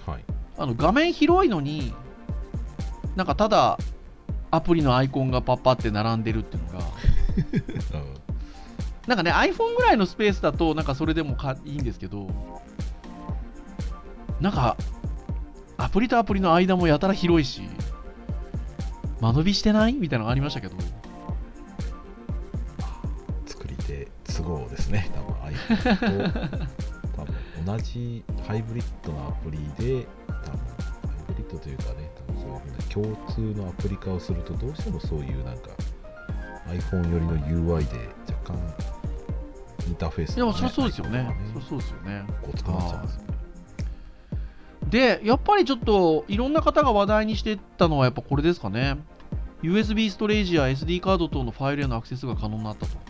[0.05, 0.23] はい。
[0.57, 1.93] あの画面広いのに
[3.15, 3.77] なんかただ
[4.51, 6.85] アプリのアイコンがパッパって並んでるっていうのが
[9.07, 12.27] なんかね iPhone ぐらいのスペースだとなんかそれでもかいいんですけど
[14.43, 14.75] なんか
[15.77, 17.61] アプリとアプリの間もやたら広いし
[19.21, 19.93] 間延びしてない？
[19.93, 20.75] みたいなのがありましたけど。
[23.45, 25.09] 作り手都合ですね。
[25.15, 26.49] 多分 iPhone と
[27.15, 27.33] 多分
[27.65, 30.57] 同じハイブリッドなアプリで多分ハ
[31.29, 32.47] イブリッドというかね多分そ
[32.99, 35.69] ういう共通のアプリ化をするとどうしてもそういうなんか
[36.67, 37.37] iPhone 寄りの
[37.77, 38.59] UI で若干
[39.87, 41.19] インターフェースでもそりゃそうですよね。
[41.19, 42.25] アイコンがそりゃそうですよね。
[42.45, 43.21] ごつくなっちゃうんですよ。
[43.21, 43.32] ね
[44.93, 48.99] でやっぱりちょっといろんな方が話題にしてたのはやっぱこれですかね。
[49.63, 52.95] USB ストレージや SD カード等のファイルへのアクセスが可能になったと。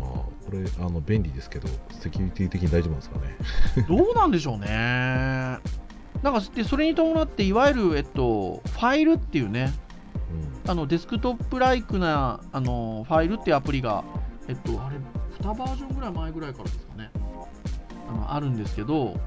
[0.00, 3.36] まあこれあの便利ですけどセキュリティ的に大丈夫なんですかね。
[3.86, 4.66] どうなんでしょうね。
[4.66, 5.60] なん
[6.32, 9.74] かでそれに伴っていわゆる、えっと、ファイルっていうね
[10.66, 14.04] あのデスクトップライクなあのファイルっていうアプリが、
[14.48, 14.96] えっと、あれ
[15.38, 17.10] 2バージョンぐらい前ぐらいからですかね。
[18.08, 19.20] あのあるんですけど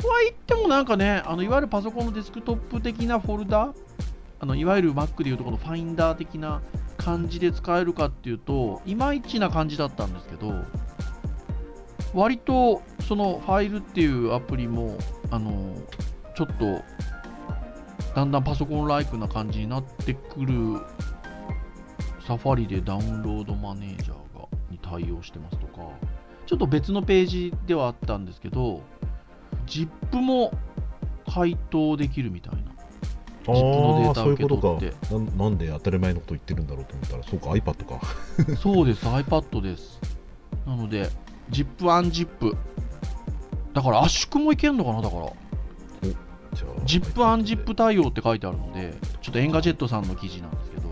[0.00, 3.74] とは言ってもなんかねあのいわゆるパソコンのデスクトップ的なフォルダ
[4.40, 6.62] あのいわゆる Mac でいうとこのファインダー的な
[6.96, 10.52] 感じで使えるかっていうといまいちな感じだったんですけど
[12.14, 14.96] 割とそのファイルっていうアプリも
[15.30, 15.76] あの
[16.34, 16.82] ちょっと
[18.14, 20.80] だんだんパソコンライクな感じになってくる
[22.26, 25.88] サファリでダウンロードマネージャーがに対応してますとか
[26.46, 28.82] ちょっと別のページではあったんですけど
[29.70, 30.52] ZIP も
[31.32, 32.58] 解凍できるみたいな。
[33.46, 35.14] あ ZIP のデータあそういうこと受けか。
[35.14, 38.56] なんなんで当たり前のこと言ってるんだろうと思ったらそうか iPad か。
[38.60, 40.00] そうです iPad です。
[40.66, 41.08] なので
[41.50, 42.56] ZIP アン ZIP
[43.72, 45.32] だから圧縮もいけんのかなだから。
[46.52, 50.90] じゃあ ZIP アン ZIP 対応って書いてあるので、ちょっと Engadget さんの記事なんですけど、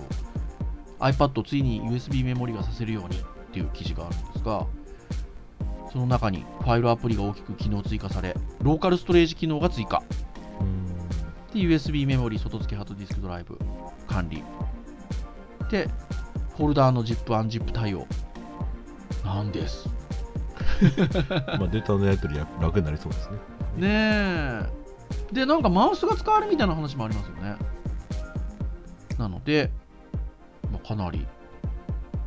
[1.01, 4.67] iPad ついに USB メモリがさせるようにっていう記事があるんですが、
[5.93, 10.03] その中にファイルアプリが大きく機能追加され、ローカルストレージ機能が追加。
[11.53, 13.59] で、USB メモリ外付けハードディスクドライブ
[14.07, 14.43] 管理。
[15.71, 15.89] で、
[16.57, 18.07] フォルダーの ZIP アン ZIP 対応
[19.25, 19.89] なんです。
[21.59, 23.37] まあデータのやり取り楽楽になりそうですね
[23.77, 23.89] ね
[25.33, 25.33] え。
[25.33, 27.57] で、なんかマウスが使われるみたいな話もありますよね。
[29.19, 29.71] なので、
[30.71, 31.27] まあ、かなり、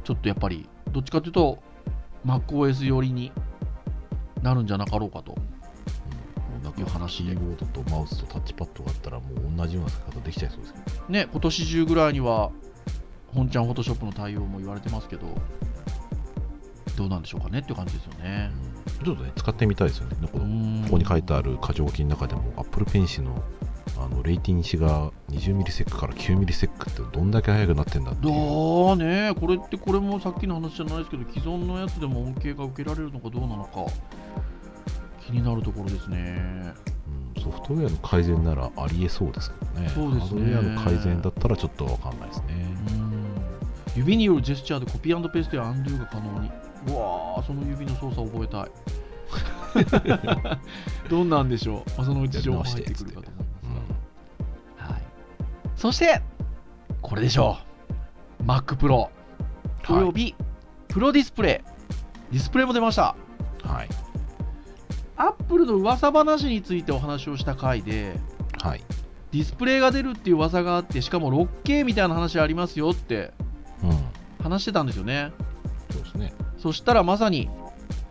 [0.03, 1.59] ちょっとやっぱり、どっちかというと、
[2.25, 3.31] MacOS 寄りに
[4.41, 5.35] なるんじゃなかろうかと。
[5.35, 6.63] うん。
[6.63, 11.05] なんかいう話でキーボードとマウスとタッチパッドがあったらもう同じような使い方できちゃいそうですけど。
[11.09, 12.51] ね、今年中ぐらいには、
[13.33, 15.27] 本ちゃんフォトショップの対応も言われてますけど、
[16.97, 18.51] どうなんでしょうかねっていう感じですよね。
[19.03, 20.15] ちょっとね使ってみたいですよね。
[20.21, 20.83] こうのん。
[20.83, 23.43] ここに書いてある箇条記の中でも Apple Pencil の
[23.97, 28.33] あのレイティンシが20ミリセックから9ミリセックってどんだけ速くなってんだっていう。
[28.33, 29.33] だね。
[29.39, 33.85] これってこれもさっきの話じゃないですけど既存のやつでも恩恵が受けられるのかどうなのか。
[35.25, 36.73] 気になるところですね。
[37.35, 39.89] うんソフトウェアの改善ならありえそうですけどね。
[39.89, 40.53] そうですね。
[40.53, 42.45] ハードウェアの改善だったらちょっとわかんないですね。
[42.89, 43.11] うん。
[43.95, 46.51] 指によるジェスチャーでコピーペーストやアンドゥが可能に。
[46.87, 48.71] うわーその指の操作を覚えたい。
[51.09, 53.30] どんなんでしょう、まあ、そのうち情報入ってくるかと
[55.81, 56.21] そして
[57.01, 57.57] これでしょ
[58.39, 58.43] う。
[58.43, 59.07] Mac Pro
[59.89, 60.35] および
[60.87, 61.63] プロディスプレ
[62.29, 62.33] イ。
[62.33, 63.15] ディスプレイも出ました。
[63.63, 63.89] はい。
[65.17, 68.15] アップルの噂話についてお話をした回で
[68.61, 68.83] はい。
[69.31, 73.31] ディスプレイが出るっていう噂があってしかも 6K みたいな話ありますよって
[73.83, 74.43] うん。
[74.43, 75.31] 話してたんですよね。
[75.89, 76.33] そうですね。
[76.59, 77.49] そしたらまさに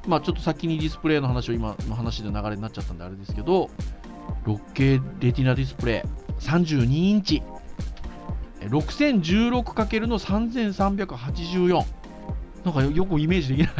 [0.09, 3.71] まあちょっと先にディスプレイの話を今の話で流れになっちゃったんであれですけど
[4.45, 7.43] 6K レティナディスプレイ32インチ
[8.61, 11.85] 6016× の3384
[12.65, 13.75] なんかよくイメージできない。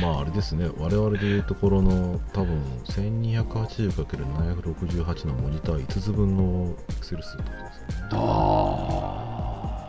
[0.00, 0.70] まああれですね。
[0.78, 7.94] 我々でいうところの多分 1280×768 のモニター5つ分のピクセル数ってことですよね。
[8.12, 9.88] あ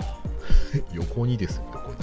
[0.94, 1.98] 横にですよ横に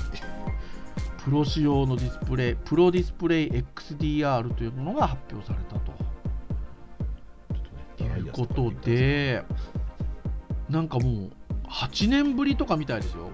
[1.25, 5.93] プロ仕様のディスプレイプロディスプレイ XDR というものが発表されたと。
[7.97, 9.43] とねいうことで
[10.71, 11.31] なんかもう
[11.69, 13.31] 8年ぶりとかみたいですよ。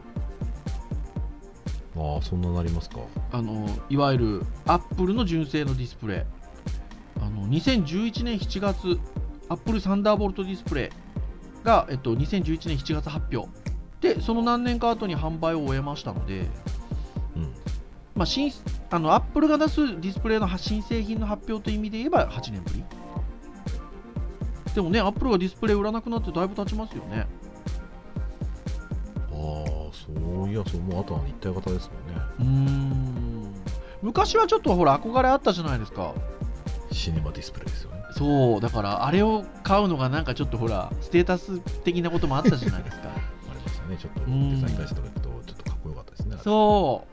[1.97, 3.01] ああそんななりますか？
[3.33, 6.23] あのいわゆるアップルの純正のディスプレイ。
[7.21, 8.99] あの2011年7月
[9.49, 13.49] Apple Thunderbolt Display が、えっと、2011年7月発表。
[14.01, 16.49] でその何年か後に販売を終えましたので、
[17.37, 17.55] うん。
[18.15, 18.53] まあ、新
[18.91, 22.85] あのアップルが出すディスプレイの新製品の発表という意味で言えば8年ぶり
[24.75, 27.27] でもねアップルがディスプレイ売らなくなってだいぶ経ちますよね。
[29.31, 32.23] ああそういやそうもうあとは一体型ですもんね。
[32.41, 33.55] うーん。
[34.03, 36.13] 昔はちょっとほら憧れあったじゃないですか。
[36.91, 38.03] シネマディスプレイですよね。
[38.17, 43.09] そうだからあれを買うのがなんかちょっとほらステータス的なこともあったじゃないですか。
[43.15, 47.05] ありましたねちょっとうんデザイン会社とか行くとちょっとかっこよかったですねそ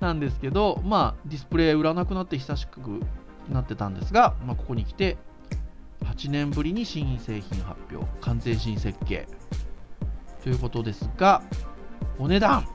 [0.00, 0.04] う。
[0.04, 3.00] なんですけどまあディスプレイ売らなくなって久しく
[3.50, 5.16] なってたんですが、まあ、ここに来て
[6.16, 9.28] 8年ぶりに新製品発表完全新設計。
[10.42, 11.42] ということですが
[12.18, 12.66] お値段。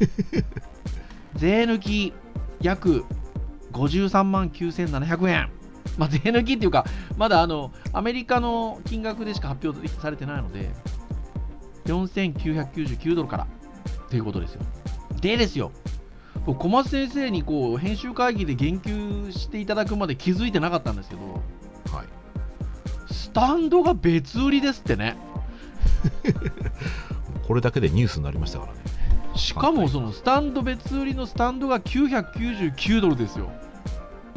[1.36, 2.12] 税抜き
[2.60, 3.04] 約
[3.72, 5.50] 53万9700円。
[5.96, 6.84] まあ、税抜きっていうか、
[7.16, 10.70] まだあのアメリカの金額でしか発表されてないので、
[11.86, 13.46] 4999ドルから。
[14.08, 14.62] ということですよ。
[15.20, 15.70] でですよ、
[16.46, 21.59] 僕小松先生にこう編集会議で言及していただくまで気づいてなかったんですけど、はい
[23.10, 25.16] スタンドが別売りですってね。
[27.46, 28.78] これだけでニュースになりましたからね
[29.34, 33.50] しかもそのスタンド別売りのスタンドが999ドルですよ。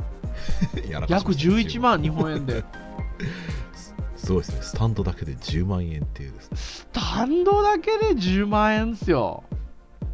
[0.89, 2.63] 約ましたね11万日本円で。
[4.15, 9.43] すごいですねスタンドだけで10万円っていうですねスタンドだけで10万円ですよ。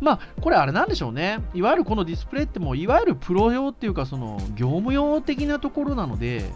[0.01, 1.39] まあ、これあれなんでしょうね。
[1.53, 6.49] いわゆるこのディスプレイってもう、いわゆるプロ用っていうか、その業務用的なところなので、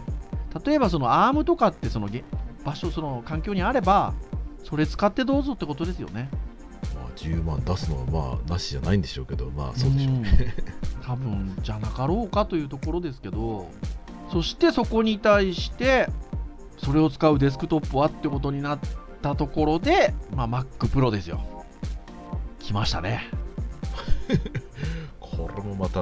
[0.64, 2.24] 例えばその ARM とかってそのげ
[2.64, 4.14] 場所、その環境にあれば、
[4.62, 6.28] それ使ってどうぞってことですよね。
[6.94, 10.54] まあ、10万出すのはまあなしじゃないんでしょうけどまあそうでしょうね
[10.96, 13.68] うん多分じゃなかろうかというところですけど、
[14.32, 16.08] そしてそこに対して、
[16.78, 18.78] それを使うデスクトップはってことになっ
[19.22, 21.40] たところで、まあ、Mac Pro ですよ。
[22.58, 23.30] 来ましたね。
[25.20, 26.00] これもまた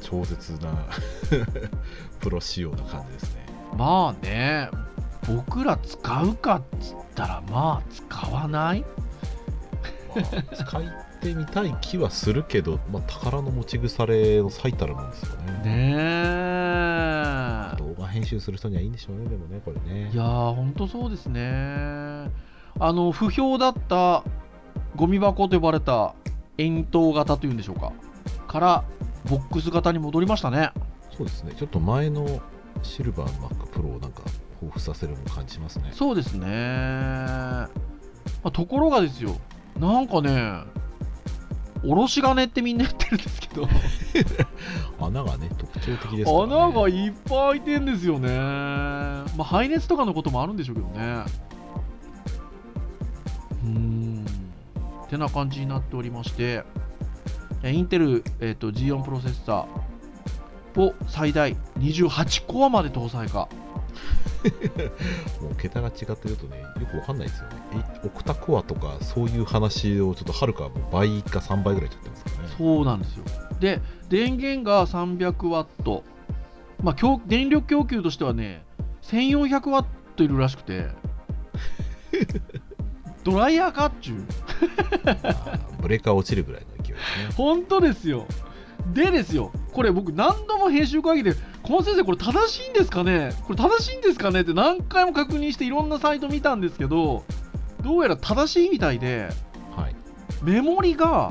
[0.00, 0.86] 超絶な
[2.20, 3.43] プロ仕様な感じですね
[3.76, 4.70] まあね、
[5.28, 8.84] 僕ら使うかっつったら、まあ使わない？
[10.14, 10.82] まあ、使っ
[11.20, 17.76] てみたい気はするけど、 まあ、宝の持ち腐れの最たるもんですよねねえ。
[17.78, 22.30] 動画編集する人にはいいんでしょうねでもねこれねいやー、ほんとそうですね。
[22.78, 24.22] あの、不評だった
[24.96, 26.14] ゴミ箱と呼ばれた
[26.58, 27.92] 円筒型というんでしょうか。
[28.46, 28.84] から、
[29.28, 30.70] ボックス型に戻りましたね。
[31.16, 32.40] そうですねちょっと前の
[32.84, 34.22] シルバーの Mac Pro をなんか
[34.62, 36.46] 彷彿させるような感じしますねそうですね。
[36.46, 37.68] ま
[38.44, 39.38] あ、ところがですよ、
[39.78, 40.62] なんかね、
[41.84, 43.68] おろし金ってみんな言ってるんですけど、
[45.00, 48.28] 穴がね特徴的ですから、ね、穴がいっぱい開いてんですよね。
[48.28, 51.24] まあ、排熱とかのこともあるんでしょうけどね。
[53.64, 54.24] うーん。
[55.08, 56.64] てな感じになっておりまして、
[57.62, 59.93] えインテル、えー、と G4 プロセッサー
[60.76, 63.48] を最大28コアまで搭載か。
[65.40, 73.24] もう桁が違ってるとねよくわかんないですよねえオクタコアとかそういう話をちょっとはるか倍か3倍ぐらいちゃってますからねそうなんですよ。
[73.60, 76.04] で、電源が300ワット。
[76.82, 78.64] まあ、供電力供給としてはね、
[79.02, 80.88] 1400ワットいるらしくて、
[83.24, 84.18] ドライヤーかっちゅう。
[85.04, 88.26] まあブレーカー落ちるぐらいの勢いですね 本当ですよ。
[88.92, 93.32] でですよ、これ僕何度も編集会議で小松先生これ正しいんですかね？
[93.44, 94.42] これ正しいんですかね？
[94.42, 97.24] って何回も確認していろんなサイト見たんですけど
[97.82, 99.28] どうやら正しいみたいで
[99.76, 99.96] はい。
[100.42, 101.30] メモリが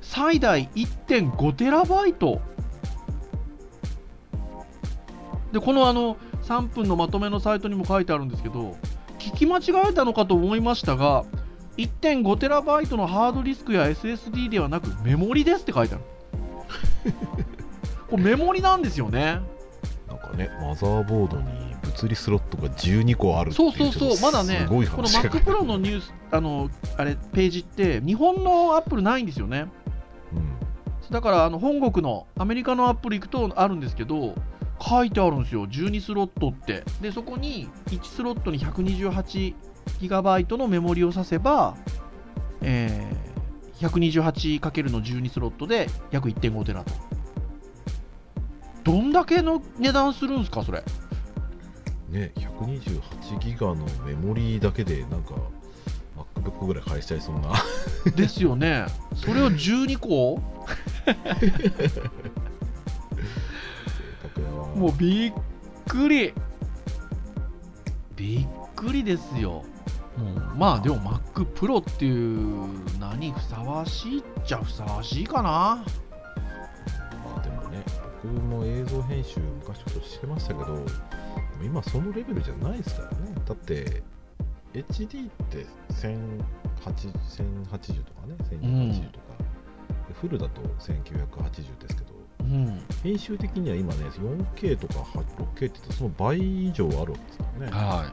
[0.00, 2.40] 最大1.5テラバイト。
[5.52, 8.76] でこのあの3分のまとめのサイトにも書いてあるんですけど
[9.18, 11.24] 聞き間違えたのかと思いましたが
[11.76, 16.04] 1.5テラバイトのハードディスクや SSD ではなくメモリですって書いてある
[18.10, 19.40] これメモリなんですよね。
[20.06, 21.44] なんかねマザーボードに
[21.82, 24.20] 物理スロットが12個あるっていうそうそうそう。
[24.20, 29.66] まだねこの話が書いて Mac ある Pro のニュースあのあれページって日本のアップルないんですよね。
[30.32, 31.10] うん。
[31.10, 34.34] だからあの本国のアメリカのアップル行くとあるんですけど
[34.80, 35.66] 書いてあるんですよ。
[35.66, 36.84] 12スロットって。
[37.00, 41.76] でそこに1スロットに 128GB のメモリを挿せば、
[42.60, 43.27] えー、
[43.80, 46.92] 128× の12スロットで約1.5テラと。
[48.84, 50.82] どんだけの値段するんですかそれ？
[52.10, 55.34] ね128ギガのメモリーだけでなんか
[56.34, 57.52] MacBook ぐらい返しちゃいそうな。
[58.16, 58.86] ですよね。
[59.14, 60.40] それを12個
[64.74, 65.32] もうびっ
[65.86, 66.32] くり。
[68.16, 69.62] びっくりですよ
[70.18, 75.84] もうまあでも Mac Pro っていう名にふさわしいっちゃふさわしいかな。
[77.24, 77.82] まあでもね
[78.22, 80.84] 僕も映像編集昔ちょっとしてましたけど
[81.62, 83.34] 今そのレベルじゃないですからね。
[83.46, 84.02] だって
[84.74, 86.42] HD って1080
[87.70, 89.24] 1080とかね1280とか、
[90.08, 92.08] でフルだと1980ですけど
[92.40, 92.82] うん。
[93.02, 94.04] 編集的には今ね
[94.56, 97.72] 4K とか 6K って言ってその倍以上あるわけですからね。
[97.72, 98.12] は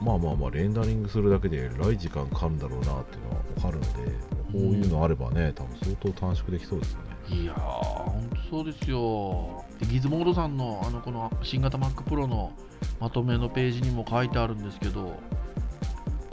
[0.00, 4.12] まあまあまあレンダリングするだけでえらい時間かかるんだろうなっていうのは分かるので
[4.52, 7.10] こういうのあればね多分相当短縮できそうですよね。
[7.28, 9.64] いいやーほんとそうですよ。
[9.78, 12.52] でギズモードさんのあのこの新型 Mac Pro の
[12.98, 15.14] まとめのページにも書いてあるんですけど、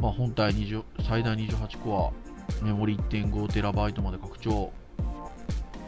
[0.01, 2.13] まあ、本体20最大28コ
[2.61, 4.71] アメモリ 1.5TB まで拡張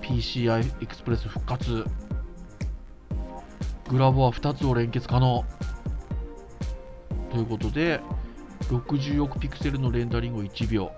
[0.01, 1.85] PCI Express 復活。
[3.89, 5.43] グラボは2つを連結可能
[7.31, 8.01] ということで
[8.69, 10.91] 60億ピクセルのレンダリングを1秒。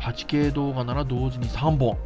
[0.00, 1.96] 8K 動画なら同時に3本。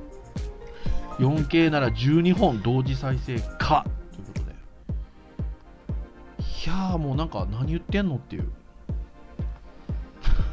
[1.18, 2.62] 4K なら12本。
[2.62, 3.84] 同時再生可。
[4.12, 4.52] ということで。
[4.52, 4.54] い
[6.66, 8.50] やーもうなんか何言ってんのっていう。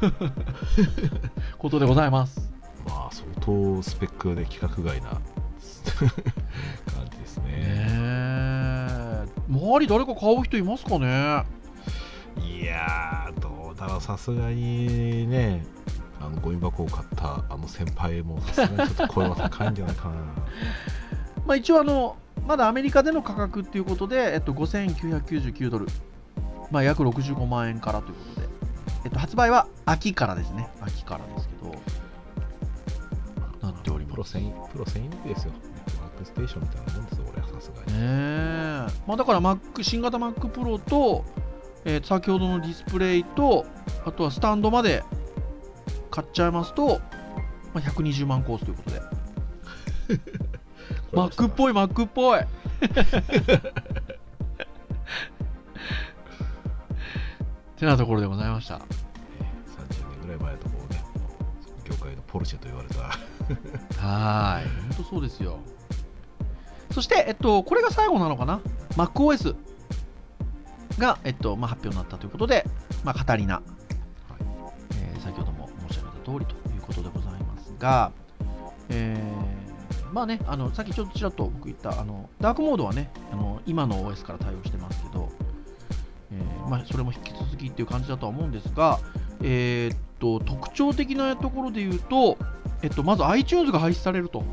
[1.58, 2.52] ことでございます。
[2.86, 5.10] まあ相当スペックで規格外な。
[6.92, 7.44] 感じですね。
[7.44, 9.24] ねえ。
[9.48, 11.44] 周り誰か買う人いますかね？
[12.40, 15.64] いやーどうだろうさすがにね
[16.20, 20.14] あのゴミ箱を買ったあの先輩もさすがにちょっと声は高いんじゃないかな。
[21.46, 22.16] まあ一応あの
[22.46, 25.86] まだアメリカでの価格っていうことで、えっと、5999ドル、
[26.70, 28.48] まあ、約65万円からということで、
[29.04, 30.68] えっと、発売は秋からですね。
[30.80, 31.72] 秋からですけど。
[33.60, 34.12] なっております。
[34.12, 35.52] プロ専プロ専用機ですよ。
[36.00, 37.92] ワークステーションみたいなもんですよ俺はさすがに。
[37.92, 39.02] ねえ。
[39.06, 41.24] まあ、だから Mac 新型 Mac Pro と、
[41.84, 43.66] えー先ほどのディスプレイと
[44.04, 45.02] あとはスタンドまで
[46.10, 47.00] 買っちゃいますと、
[47.74, 49.00] まあ、120万コースということで。
[51.12, 52.40] Mac っぽい Mac っぽい。
[57.76, 58.76] てなところでございました。
[58.76, 58.82] 30
[60.20, 61.02] 年ぐらい前だとこうね
[61.84, 63.02] 業界のポルシェと言われた。
[64.00, 64.68] はーい。
[64.88, 65.58] 本当そうですよ。
[66.92, 68.60] そして、えっと、これが最後なのかな
[68.96, 69.56] ？MacOS
[71.02, 72.64] が、えっとまあ、発表になったということで、
[73.02, 73.60] まあ、カタリナ、
[74.92, 78.12] えー先ほども申し上げた通りということでございますが、
[78.88, 85.28] えーまあね、あのさっきちょっとちらっと僕言ったあのダークモードはねあの今の OS から対応してますけど、
[86.32, 89.00] えーまあ、それも引き続きっていう感じだとは思うんですが、
[89.42, 92.38] えーっと特徴的なところで言うと、
[92.82, 94.44] えっと、まず iTunes が廃止されると。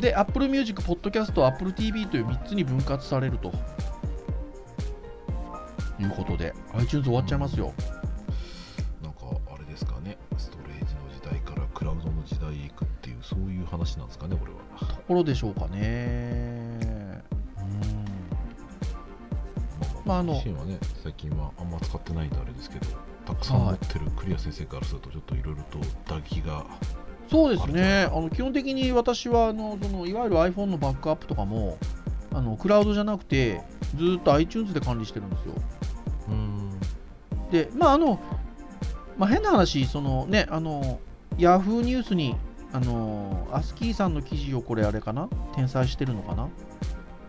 [0.00, 3.52] で、Apple Music、Podcast、Apple TV という3つに分割されると。
[5.98, 7.74] いうことで、iTunes 終わっちゃいますよ。
[9.02, 9.20] なんか
[9.54, 10.16] あれですかね。
[10.38, 14.58] ストレージの時代からクラウドの時代へ行くっていうそういう話なんですかねこれは。
[14.78, 17.22] ところでしょうかね。
[17.58, 18.20] うん。
[20.06, 22.86] まああの自身はね最近はあんま使ってないんであれですけど
[23.26, 25.78] たくさん持ってるクリア先生からするとちょっといろいろと
[26.08, 26.64] 打撃が
[27.30, 31.78] そうですね、あの基本的に私はあのそのいわゆる iPhone のバックアップとかも
[32.34, 33.62] あのクラウドじゃなくて、
[33.96, 35.54] ずっと iTunes で管理してるんですよ。
[36.28, 36.80] うん。
[37.50, 38.20] で、まああの
[39.16, 40.98] まあ、変な話、そのね、あの
[41.36, 42.34] Yahoo ニュースに
[42.72, 45.28] あのーアスキーさんの記事をこれあれかな？
[45.52, 46.48] 転載してるのかな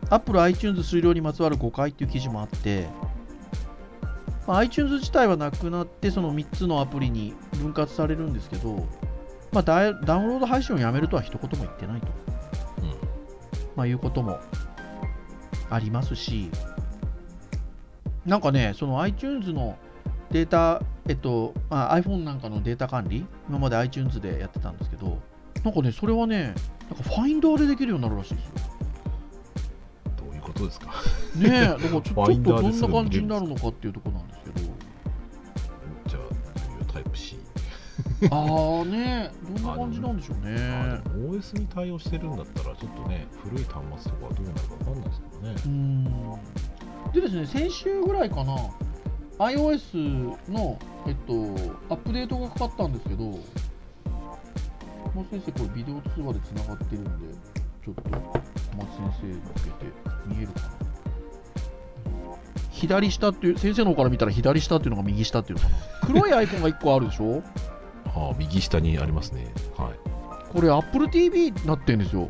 [0.09, 2.87] ？Apple iTunes 終了にまつわる誤解っていう記事もあって、
[4.47, 8.87] まあ、iTunes 自体はなくなってその3つのアプリに分割されるんですけど、
[9.51, 12.07] まあ、ダウンロード配信をやめるとは一言も言ってないと、
[13.75, 14.39] まあ、いうことも
[15.69, 16.49] ありますし。
[18.23, 19.75] なんかねその iTunes の
[20.29, 25.17] データ、えっとまあ、iPhone なんかのデータ管理今まで iTunes でやってたんですけど
[25.63, 26.53] なんかねそれはね
[26.87, 28.51] なんかファインダーでできるようになるらしいですよ。
[30.23, 30.85] どういうことですか？
[31.35, 34.40] ねえ、だからちょちょっとどんな感じになるのかっていうところなんです
[38.29, 40.55] ああね、どんな感じなんでしょうあね。
[40.55, 46.39] でも OS に対応してるんだったらちょっとね古い端末とかはどうなるかわかんないですけどねうーん
[47.13, 48.55] でですね、先週ぐらいかな、
[49.39, 51.33] iOS の、えっと、
[51.89, 53.39] アップデートがかかったんですけど、小
[55.15, 57.11] 松先生、これビデオ通話でつながってるんで、
[57.83, 58.09] ちょっと小
[58.77, 59.91] 松先生に向けて
[60.27, 60.69] 見えるかな。
[62.69, 65.77] 左下っていう、先生の方から見たら左下っていうのが右下っていうのかな。
[66.07, 67.43] 黒いアイコンが1個あるでしょ？
[68.15, 69.93] ああ右下にありますねはい
[70.51, 72.27] これ Apple TV になってるんですよ。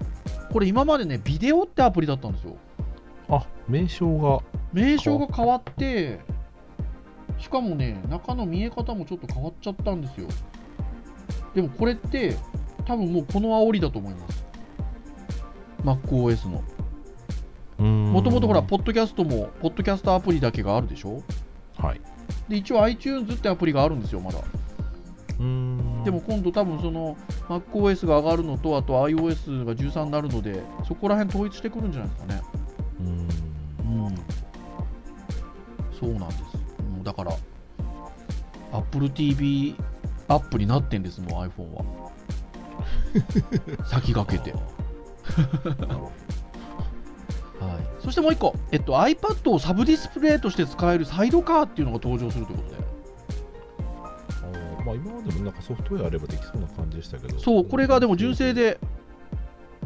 [0.52, 2.56] これ今までね、ビデオってアプリだったんですよ。
[3.30, 6.20] あ名称が名称が変わって、
[7.40, 10.28] しかもね、中の見え方もちょっと変わっちゃったんですよ。
[11.56, 12.38] でもこれって、
[12.86, 14.46] 多分もうこの煽りだと思います。
[15.84, 16.62] MacOS の。
[17.80, 21.24] ももともとほら、ポッドキャストも、ポッドキャストアプリだけがあるでしょ？
[21.76, 22.02] はい
[22.48, 24.38] で、一応 iTunes ってアプリがあるんですよ、まだ。
[25.40, 25.71] うーん
[26.04, 27.16] でも今度多分その
[27.48, 32.42] MacOS が上がるのと、あと iOS が13になるので、そこら辺統一してくるんじゃないですかね。
[33.00, 34.16] うーんうん、
[36.00, 36.40] そうなんです。
[36.84, 37.34] もうだから、
[38.72, 39.76] Apple TV
[40.28, 41.84] アップになってんです、もう iPhone は。
[43.86, 44.56] 先駆けて。
[47.62, 52.81] はい、そしてもう一個、えっと、iPad をサブディスプレイとして使えるサイドカーっていうのが登場するということで、
[54.92, 58.80] まあ今までもなんかソフトウェアあればできそうな感じでしたけどそう、これがでも純正で、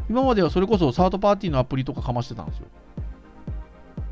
[0.08, 2.66] 今まではそれこそサードパーティーのアプリとかかましてたんですよ。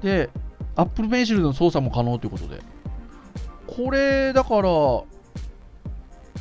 [0.03, 0.31] で、
[0.77, 2.61] Apple Pencil の操作も可能ということで、
[3.67, 4.71] これ、だから、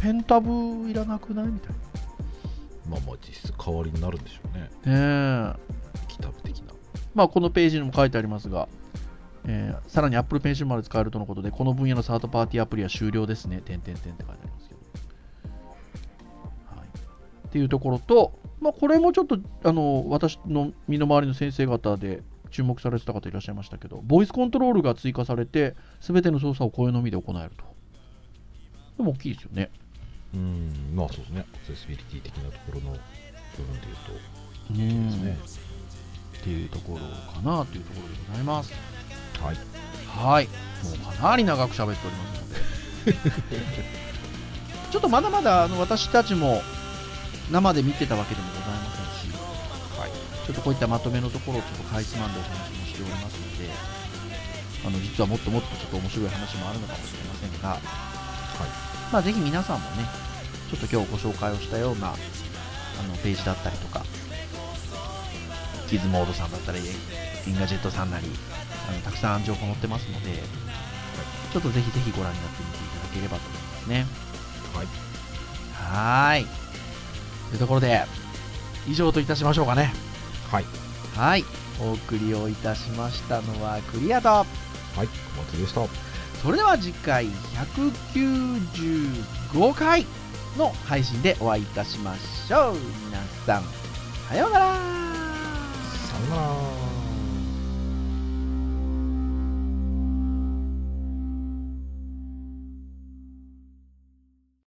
[0.01, 1.75] ペンタブいらなくないみたいな
[2.89, 4.63] まあまあ実質代わりになるんでしょうね。
[4.63, 5.53] ねえ。
[6.07, 6.73] キタブ的な
[7.15, 8.67] まあ、このページにも書いてありますが、
[9.45, 13.61] えーさらに Apple Pencil まで使えるとのことで、この分野のサードパーティーアプリは終了ですね。
[13.63, 14.81] 点々点って書いてありますけど。
[16.77, 16.87] はい、
[17.47, 27.65] っていうところと、まあ、これもちょっとあの私の身の回りの先生方で注目されてた方いらっしゃいましたけど、ボイスコントロールが追加されて、すべての操作を声のみで行えると。
[28.97, 29.69] でも大きいですよね。
[30.33, 33.87] うーんまあそうですねアクセシビリティ的なところの部分で
[34.71, 35.37] 言ううんとね
[36.39, 39.02] っていうところかなというところでございます。
[39.41, 39.57] はい。
[40.07, 43.59] はい、もうかなり長く喋っておりますので、
[44.91, 46.61] ちょっとまだまだあの私たちも
[47.51, 49.35] 生で見てたわけでもございませんし、
[49.99, 50.11] はい。
[50.45, 53.69] ちょっとこういったまとめのところをちょっとかいつまんでお話もしておりますので、
[54.85, 57.79] あの実はもっともっとちょっと面白い話もあるのかもしれませんが、
[59.11, 60.05] まあ、ぜひ皆さんもね、
[60.69, 62.11] ちょっと今日ご紹介をしたようなあ
[63.07, 64.03] のページだったりとか、
[65.93, 68.25] Gizmodo さんだったり、 Engadget さんなり、
[68.89, 70.41] あのたくさん情報載ってますので、
[71.51, 74.07] ちょっとぜひぜひご覧になってみていただければと思いますね。
[74.73, 74.87] はい
[75.75, 76.47] はーい。
[77.49, 78.01] というところで、
[78.87, 79.93] 以上といたしましょうかね。
[80.51, 80.65] はい
[81.15, 81.45] はい。
[81.79, 84.47] お送りをいたしましたのはクリアと、はい
[84.95, 85.01] 小
[85.43, 85.87] 松でした
[86.41, 90.07] それでは次回195回
[90.57, 92.77] の配信でお会いいたしましょう。
[93.05, 93.63] 皆さん、
[94.27, 95.12] さようなら。
[96.23, 96.82] さよな。